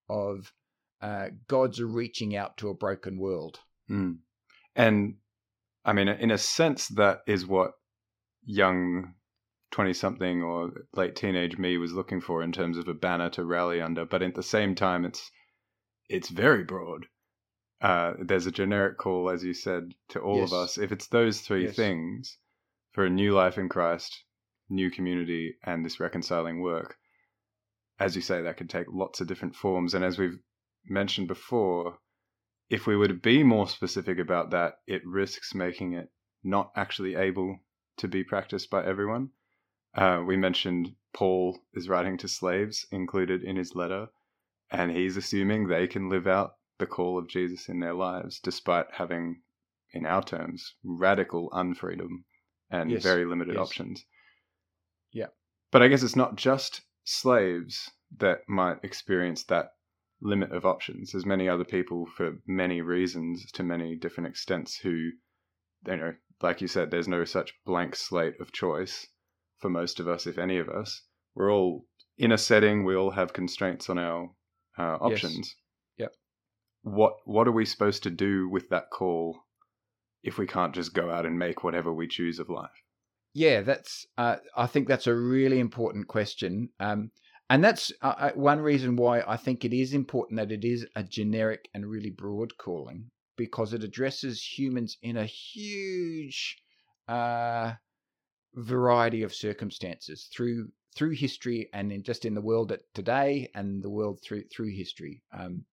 [0.08, 0.52] of
[1.02, 3.58] uh, God's reaching out to a broken world.
[3.90, 4.18] Mm.
[4.76, 5.16] And
[5.84, 7.72] I mean, in a sense, that is what
[8.44, 9.14] young
[9.70, 13.44] 20 something or late teenage me was looking for in terms of a banner to
[13.44, 14.04] rally under.
[14.04, 15.30] But at the same time, it's
[16.08, 17.06] it's very broad.
[17.80, 20.52] Uh, there's a generic call, as you said, to all Yes.
[20.52, 20.78] of us.
[20.78, 21.76] If it's those three Yes.
[21.76, 22.38] things
[22.92, 24.24] for a new life in Christ,
[24.68, 26.96] new community, and this reconciling work,
[28.00, 29.94] as you say, that could take lots of different forms.
[29.94, 30.38] And as we've
[30.86, 31.98] mentioned before,
[32.70, 36.10] if we were to be more specific about that, it risks making it
[36.44, 37.58] not actually able
[37.96, 39.30] to be practiced by everyone.
[39.94, 44.08] Uh, we mentioned Paul is writing to slaves included in his letter,
[44.70, 48.86] and he's assuming they can live out the call of Jesus in their lives despite
[48.92, 49.42] having,
[49.92, 52.24] in our terms, radical unfreedom
[52.70, 53.62] and Yes, very limited yes.
[53.62, 54.04] options.
[55.10, 55.28] Yeah.
[55.72, 59.72] But I guess it's not just slaves that might experience that
[60.20, 61.12] limit of options.
[61.12, 64.90] There's many other people for many reasons to many different extents who,
[65.86, 69.06] you know, like you said, there's no such blank slate of choice
[69.58, 71.02] for most of us, if any of us.
[71.34, 74.30] We're all in a setting, we all have constraints on our
[74.76, 75.54] uh, options.
[75.96, 76.06] Yeah.
[76.82, 79.38] What what are we supposed to do with that call
[80.22, 82.70] if we can't just go out and make whatever we choose of life?
[83.34, 84.06] Yeah, that's.
[84.16, 87.10] Uh, I think that's a really important question, um,
[87.50, 90.86] and that's uh, uh, one reason why I think it is important that it is
[90.94, 96.56] a generic and really broad calling because it addresses humans in a huge
[97.08, 97.72] uh,
[98.54, 103.82] variety of circumstances through through history and in just in the world at today and
[103.82, 105.22] the world through through history.
[105.32, 105.64] Um,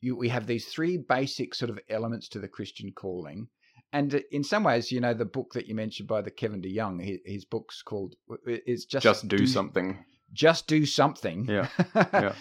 [0.00, 3.48] you, we have these three basic sort of elements to the Christian calling.
[3.92, 7.02] And in some ways, you know, the book that you mentioned by the Kevin DeYoung,
[7.02, 8.14] his, his book's called
[8.44, 10.04] it's just Just do, something.
[10.34, 11.46] Just do something.
[11.48, 11.68] Yeah.
[12.12, 12.34] Yeah.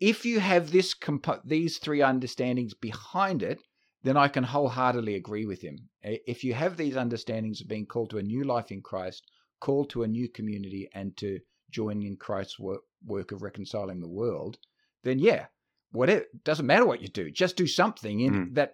[0.00, 3.60] If you have this compo- these three understandings behind it,
[4.02, 5.76] then I can wholeheartedly agree with him.
[6.02, 9.22] If you have these understandings of being called to a new life in Christ,
[9.60, 14.08] called to a new community, and to join in Christ's work, work of reconciling the
[14.08, 14.58] world,
[15.04, 15.46] then yeah,
[15.92, 18.54] whatever doesn't matter what you do, just do something in Mm.
[18.54, 18.72] that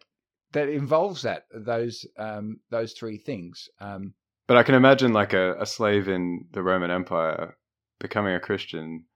[0.52, 3.68] that involves that those um, those three things.
[3.80, 4.14] Um,
[4.46, 7.56] But I can imagine like a, a slave in the Roman Empire
[8.04, 9.06] becoming a Christian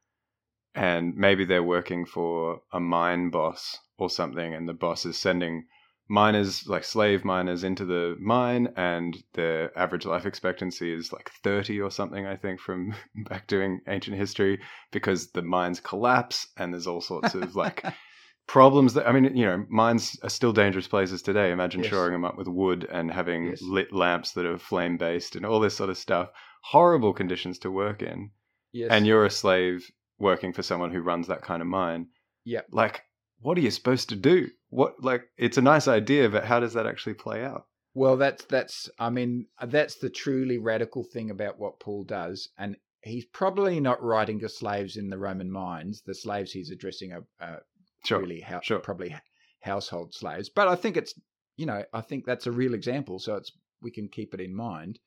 [0.74, 5.66] and maybe they're working for a mine boss or something and the boss is sending
[6.09, 11.80] miners like slave miners into the mine and their average life expectancy is like 30
[11.82, 12.95] or something i think from
[13.28, 14.59] back doing ancient history
[14.91, 17.84] because the mines collapse and there's all sorts of like
[18.47, 21.91] problems that i mean you know mines are still dangerous places today imagine Yes.
[21.91, 23.61] shoring them up with wood and having Yes.
[23.62, 26.30] lit lamps that are flame based and all this sort of stuff
[26.62, 28.30] horrible conditions to work in
[28.73, 32.09] yes, and you're a slave working for someone who runs that kind of mine
[32.45, 32.62] Yeah.
[32.71, 33.03] like
[33.41, 36.73] what are you supposed to do what like it's a nice idea but how does
[36.75, 41.59] that actually play out Well, that's that's I mean that's the truly radical thing about
[41.59, 46.03] what Paul does, and he's probably not writing to slaves in the Roman mines.
[46.05, 47.62] The slaves he's addressing are, are
[48.05, 48.79] sure really sure.
[48.81, 49.14] probably
[49.61, 50.49] household slaves.
[50.49, 51.14] But I think it's
[51.57, 53.53] you know I think that's a real example, so it's
[53.83, 54.99] we can keep it in mind.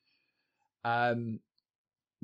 [0.84, 1.40] Um,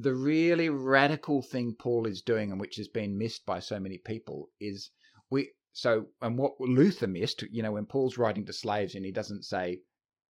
[0.00, 3.98] the really radical thing Paul is doing, and which has been missed by so many
[3.98, 4.90] people, is
[5.30, 5.50] we.
[5.72, 9.44] So, and what Luther missed, you know, when Paul's writing to slaves and he doesn't
[9.44, 9.80] say,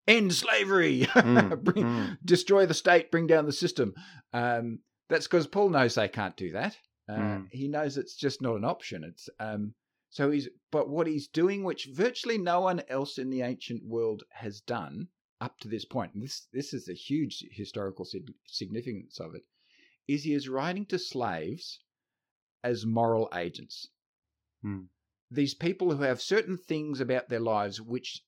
[0.07, 2.19] "End slavery, Mm, bring, mm.
[2.25, 3.95] destroy the state, bring down the system."
[4.33, 6.77] Um, that's because Paul knows they can't do that.
[7.09, 7.49] Uh, Mm.
[7.51, 9.05] He knows it's just not an option.
[9.05, 9.75] It's um,
[10.11, 14.25] so he's, but what he's doing, which virtually no one else in the ancient world
[14.31, 15.09] has done
[15.41, 19.43] up to this point, and this this is a huge historical sig- significance of it,
[20.09, 21.79] is he is writing to slaves
[22.65, 23.89] as moral agents.
[24.63, 24.85] Hmm.
[25.31, 28.23] These people who have certain things about their lives which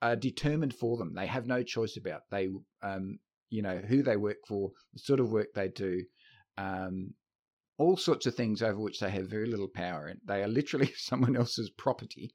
[0.00, 1.14] are determined for them.
[1.14, 2.22] They have no choice about.
[2.30, 2.48] They,
[2.82, 3.18] um,
[3.50, 6.04] you know, who they work for, the sort of work they do,
[6.56, 7.14] um,
[7.78, 10.06] all sorts of things over which they have very little power.
[10.06, 12.34] And they are literally someone else's property.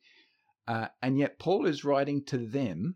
[0.67, 2.95] Uh, and yet Paul is writing to them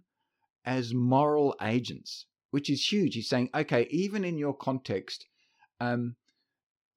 [0.66, 3.16] as moral agents, which is huge.
[3.16, 5.26] He's saying, okay, even in your context,
[5.80, 6.16] um,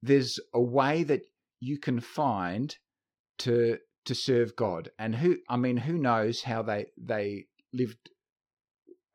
[0.03, 1.23] there's a way that
[1.61, 2.77] you can find
[3.39, 4.91] to to serve God.
[4.99, 8.11] And who I mean, who knows how they they lived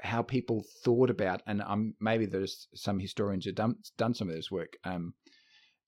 [0.01, 4.35] how people thought about and um, maybe there's some historians who've done done some of
[4.35, 4.73] this work.
[4.83, 5.13] Um,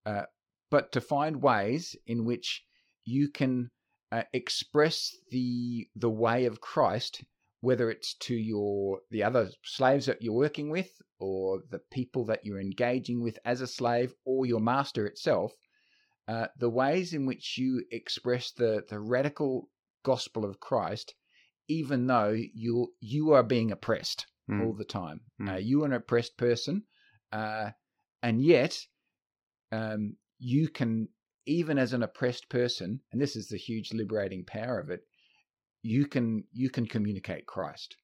[0.06, 0.24] uh,
[0.72, 2.64] but to find ways in which
[3.04, 3.72] you can
[4.12, 7.24] uh, express the the way of Christ,
[7.66, 12.44] whether it's to your the other slaves that you're working with, or the people that
[12.46, 15.52] you're engaging with as a slave, or your master itself,
[16.28, 19.70] uh, the ways in which you express the the radical
[20.04, 21.16] gospel of Christ,
[21.68, 22.36] even though
[22.66, 24.62] you you are being oppressed Mm.
[24.62, 25.22] all the time.
[25.42, 25.54] Mm.
[25.54, 26.84] Uh, you are an oppressed person,
[27.32, 27.72] uh,
[28.22, 28.78] and yet
[29.72, 31.10] um, you can,
[31.48, 35.02] even as an oppressed person, and this is the huge liberating power of it.
[35.86, 37.96] You can you can communicate Christ,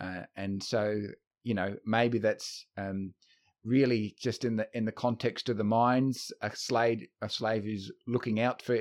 [0.00, 0.96] uh, and so
[1.42, 3.12] you know maybe that's um,
[3.62, 6.32] really just in the in the context of the mines.
[6.40, 8.78] A slave a slave is looking out for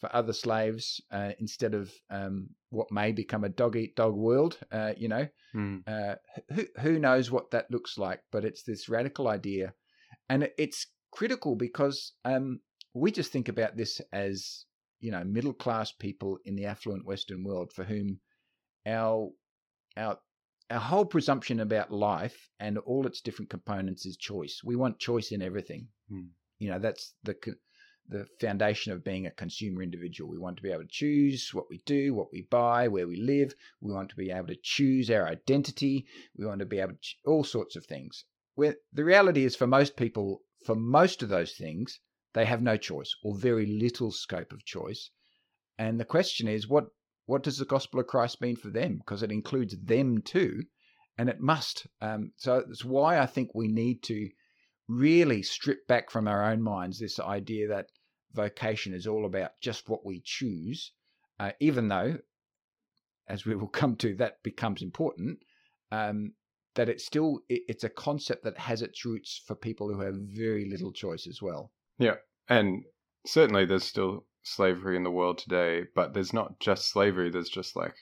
[0.00, 4.58] for other slaves uh, instead of um, what may become a dog eat dog world.
[4.72, 5.82] Uh, you know, Mm.
[5.86, 6.16] uh,
[6.54, 8.20] who who knows what that looks like?
[8.32, 9.74] But it's this radical idea,
[10.28, 12.60] and it's critical because um,
[12.94, 14.65] we just think about this as
[15.00, 18.20] you know middle class people in the affluent Western world for whom
[18.86, 19.30] our
[19.96, 20.18] our
[20.70, 24.62] our whole presumption about life and all its different components is choice.
[24.64, 25.88] We want choice in everything.
[26.08, 26.28] Hmm.
[26.58, 27.36] You know that's the
[28.08, 30.30] the foundation of being a consumer individual.
[30.30, 33.16] We want to be able to choose what we do, what we buy, where we
[33.16, 33.54] live.
[33.80, 36.06] We want to be able to choose our identity.
[36.36, 38.24] We want to be able to all sorts of things.
[38.54, 42.00] Where the reality is, for most people, for most of those things,
[42.36, 45.08] they have no choice or very little scope of choice.
[45.78, 46.88] And the question is, what
[47.24, 48.98] what does the gospel of Christ mean for them?
[48.98, 50.64] Because it includes them too,
[51.16, 51.86] and it must.
[52.02, 54.28] Um, so it's why I think we need to
[54.86, 57.88] really strip back from our own minds this idea that
[58.34, 60.92] vocation is all about just what we choose,
[61.40, 62.18] uh, even though,
[63.26, 65.38] as we will come to, that becomes important.
[65.90, 66.34] Um,
[66.74, 70.16] that it's still it, it's a concept that has its roots for people who have
[70.16, 71.72] very little choice as well.
[72.48, 72.84] And
[73.26, 77.74] certainly there's still slavery in the world today but there's not just slavery there's just
[77.74, 77.94] like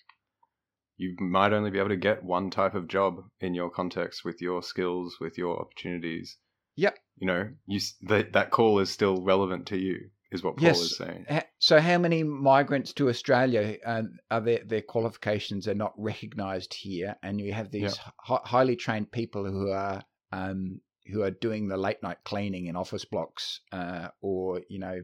[0.97, 4.41] you might only be able to get one type of job in your context with
[4.41, 6.37] your skills with your opportunities
[6.77, 6.91] Yeah.
[7.17, 10.81] You know, you that that call is still relevant to you, is what Paul Yes.
[10.81, 11.27] is saying.
[11.61, 17.15] So, how many migrants to Australia uh, are their their qualifications are not recognised here,
[17.23, 21.77] and you have these hi- highly trained people who are um, who are doing the
[21.77, 25.01] late night cleaning in office blocks, uh, or you know,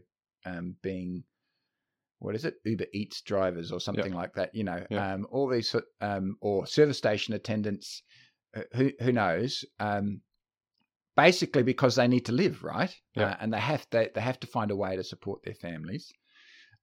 [0.46, 1.24] um, being
[2.18, 4.54] what is it, Uber Eats drivers or something like that.
[4.54, 5.14] You know, Yeah.
[5.14, 8.02] um, all these um, or service station attendants.
[8.54, 9.64] uh, Who who knows?
[9.78, 10.22] Um,
[11.16, 12.94] basically, because they need to live, right?
[13.14, 13.30] Yeah.
[13.30, 16.10] Uh, and they have they, they have to find a way to support their families.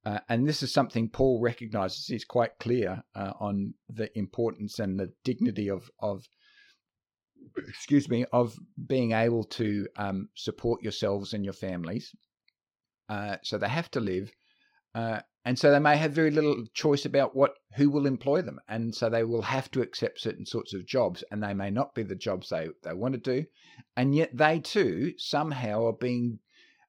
[0.05, 2.05] Uh, and this is something Paul recognizes.
[2.07, 6.23] He's quite clear uh, on the importance and the dignity of of
[7.67, 12.13] excuse me of being able to um, support yourselves and your families.
[13.09, 14.31] Uh, so they have to live,
[14.93, 18.59] uh, and so they may have very little choice about what who will employ them,
[18.67, 21.95] and so they will have to accept certain sorts of jobs, and they may not
[21.95, 23.45] be the jobs they they want to do,
[23.95, 26.39] and yet they too somehow are being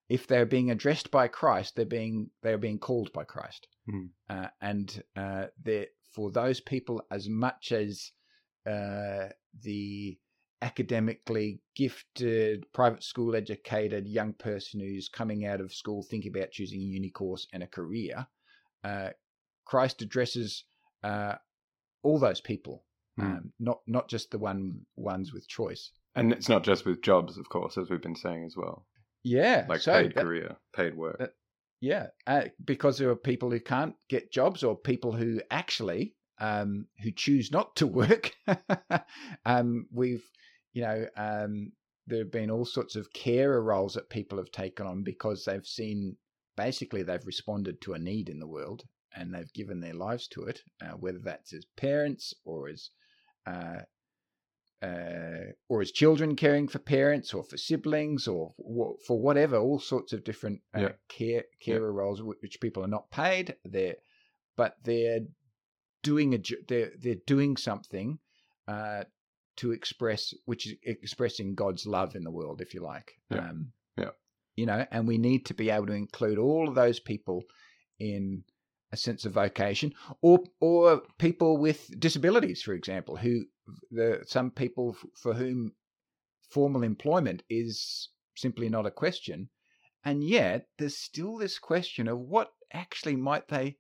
[0.08, 4.10] if they're being addressed by Christ, they're being they're being called by Christ, Mm.
[4.28, 5.46] uh, and uh,
[6.12, 8.10] for those people as much as
[8.66, 9.28] uh,
[9.62, 10.18] the
[10.62, 16.80] academically gifted, private school educated young person who's coming out of school thinking about choosing
[16.80, 18.26] a uni course and a career.
[18.84, 19.10] Uh,
[19.64, 20.64] Christ addresses
[21.02, 21.34] uh,
[22.02, 22.84] all those people,
[23.18, 23.24] Mm.
[23.24, 25.90] um, not not just the one ones with choice.
[26.14, 28.86] And it's not just with jobs, of course, as we've been saying as well,
[29.24, 31.18] Yeah, like so paid that- career, paid work.
[31.18, 31.34] that-
[31.80, 36.86] Yeah, uh, because there are people who can't get jobs, or people who actually um,
[37.02, 38.32] who choose not to work.
[39.46, 40.24] um, we've,
[40.72, 41.72] you know, um,
[42.06, 45.66] there have been all sorts of carer roles that people have taken on because they've
[45.66, 46.16] seen,
[46.56, 48.84] basically, they've responded to a need in the world
[49.14, 52.90] and they've given their lives to it, uh, whether that's as parents or as
[53.46, 53.80] uh,
[54.80, 58.54] uh, or as children caring for parents or for siblings or
[59.06, 60.92] for, whatever, all sorts of different uh, Yeah.
[61.08, 63.56] care carer roles which people are not paid.
[63.64, 63.96] They're
[64.56, 65.20] but they're
[66.02, 66.38] doing a
[66.68, 68.18] they're they're doing something
[68.66, 69.04] uh,
[69.56, 73.12] to express which is expressing God's love in the world, if you like.
[73.30, 73.48] Yeah.
[73.48, 74.10] Um, Yeah.
[74.56, 77.44] You know, and we need to be able to include all of those people
[77.98, 78.44] in
[78.92, 79.92] a sense of vocation,
[80.22, 83.44] or or people with disabilities, for example, who
[83.90, 85.72] the some people f- for whom
[86.50, 89.50] formal employment is simply not a question,
[90.04, 93.76] and yet there's still this question of what actually might they.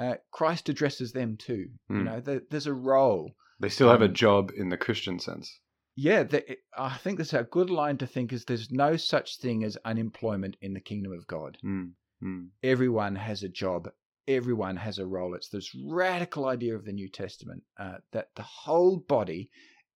[0.00, 1.68] Uh, Christ addresses them too.
[1.90, 2.04] You Mm.
[2.04, 3.32] know, there, there's a role.
[3.60, 5.60] They still have a um, job in the Christian sense.
[5.94, 8.32] Yeah, the, I think that's a good line to think.
[8.32, 11.58] Is there's no such thing as unemployment in the kingdom of God.
[11.62, 11.92] Mm.
[12.22, 12.50] Mm.
[12.62, 13.88] everyone has a job
[14.28, 18.42] everyone has a role it's this radical idea of the new testament uh, that the
[18.42, 19.48] whole body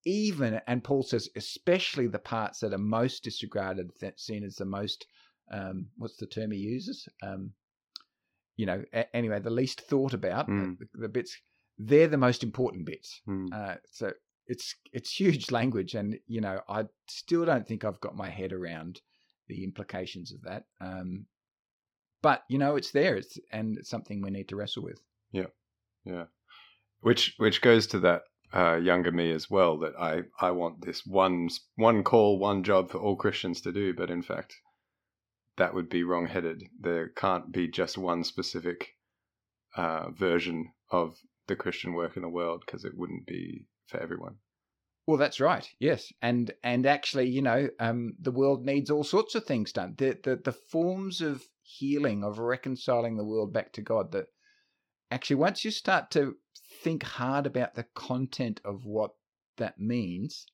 [0.07, 4.65] even and paul says especially the parts that are most disregarded that seen as the
[4.65, 5.07] most
[5.53, 7.53] um, what's the term he uses um,
[8.57, 10.79] you know a- anyway the least thought about Mm.
[10.79, 11.37] the, the bits
[11.79, 13.53] they're the most important bits Mm.
[13.53, 14.13] uh, so
[14.47, 18.53] it's it's huge language, and you know I still don't think I've got my head
[18.53, 19.01] around
[19.49, 20.65] the implications of that.
[20.81, 21.27] Um,
[22.23, 25.01] but you know it's there, it's and it's something we need to wrestle with.
[25.33, 25.47] Yeah,
[26.05, 26.25] yeah.
[27.01, 29.79] which which goes to that uh, younger me as well.
[29.79, 33.95] That I I want this one one call, one job for all Christians to do,
[33.95, 34.55] but in fact,
[35.57, 36.65] that would be wrong-headed.
[36.81, 38.91] There can't be just one specific
[39.77, 44.37] uh, version of the Christian work in the world because it wouldn't be for everyone.
[45.07, 45.69] Well, that's right.
[45.79, 49.95] Yes, and and actually, you know, um, the world needs all sorts of things done.
[49.99, 54.13] The, the the forms of healing, of reconciling the world back to God.
[54.13, 54.27] That
[55.11, 56.37] actually, once you start to
[56.83, 59.11] think hard about the content of what
[59.59, 60.47] that means,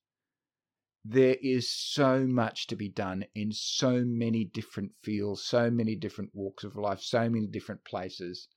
[1.05, 6.31] there is so much to be done in so many different fields, so many different
[6.35, 8.49] walks of life, so many different places,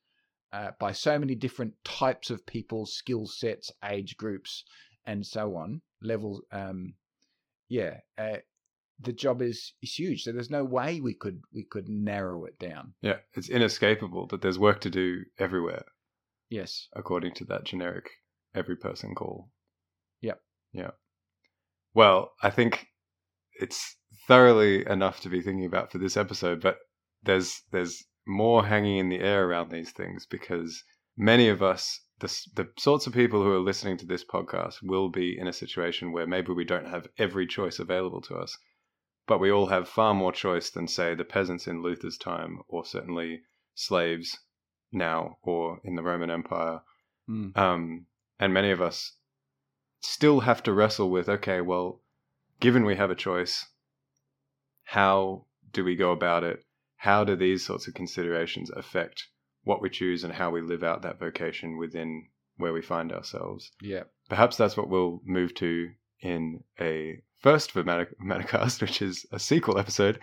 [0.52, 4.64] uh, by so many different types of people, skill sets, age groups
[5.06, 6.94] and so on levels um
[7.68, 8.36] yeah uh,
[9.00, 12.58] the job is is huge so there's no way we could we could narrow it
[12.58, 15.84] down Yeah, it's inescapable that there's work to do everywhere,
[16.48, 18.10] yes according to that generic
[18.54, 19.50] every person call.
[20.20, 20.40] Yep.
[20.72, 20.90] Yeah.
[21.94, 22.86] Well, I think
[23.60, 26.78] it's thoroughly enough to be thinking about for this episode, but
[27.22, 30.82] there's there's more hanging in the air around these things because
[31.16, 35.08] many of us the, the sorts of people who are listening to this podcast will
[35.08, 38.56] be in a situation where maybe we don't have every choice available to us,
[39.26, 42.84] but we all have far more choice than, say, the peasants in Luther's time, or
[42.84, 43.42] certainly
[43.74, 44.38] slaves
[44.92, 46.80] now, or in the Roman Empire.
[47.28, 47.56] Mm.
[47.58, 48.06] Um,
[48.38, 49.16] and many of us
[50.04, 52.02] still have to wrestle with okay, well,
[52.60, 53.66] given we have a choice,
[54.84, 56.64] how do we go about it?
[56.96, 59.28] How do these sorts of considerations affect
[59.62, 63.72] what we choose and how we live out that vocation within where we find ourselves?
[63.80, 64.04] Yeah.
[64.28, 65.90] Perhaps that's what we'll move to
[66.20, 70.20] in a first for Manicast, which is a sequel episode.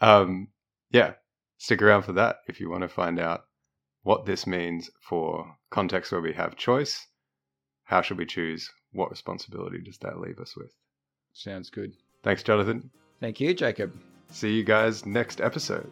[0.00, 0.48] Um,
[0.90, 1.14] yeah,
[1.58, 3.44] stick around for that if you want to find out
[4.02, 7.06] what this means for contexts where we have choice.
[7.88, 8.70] How should we choose?
[8.92, 10.74] What responsibility does that leave us with?
[11.32, 11.94] Sounds good.
[12.22, 12.90] Thanks, Jonathan.
[13.18, 13.98] Thank you, Jacob.
[14.30, 15.90] See you guys next episode.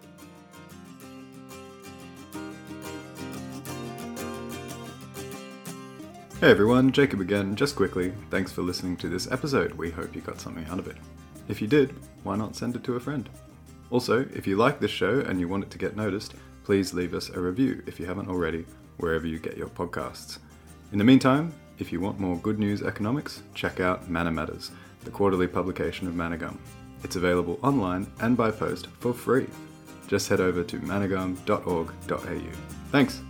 [6.39, 7.57] Hey everyone, Jacob again.
[7.57, 9.73] Just quickly, thanks for listening to this episode.
[9.73, 10.99] We hope you got something out of it.
[11.49, 11.95] If you did,
[12.25, 13.27] why not send it to a friend?
[13.89, 17.15] Also, if you like this show and you want it to get noticed, please leave
[17.15, 18.67] us a review if you haven't already,
[18.99, 20.41] wherever you get your podcasts.
[20.93, 24.71] In the meantime, if you want more good news economics, check out Manna Matters,
[25.05, 26.59] the quarterly publication of Manna Gum.
[27.05, 29.47] It's available online and by post for free.
[30.09, 32.41] Just head over to mannagum.org.au.
[32.91, 33.23] Thanks!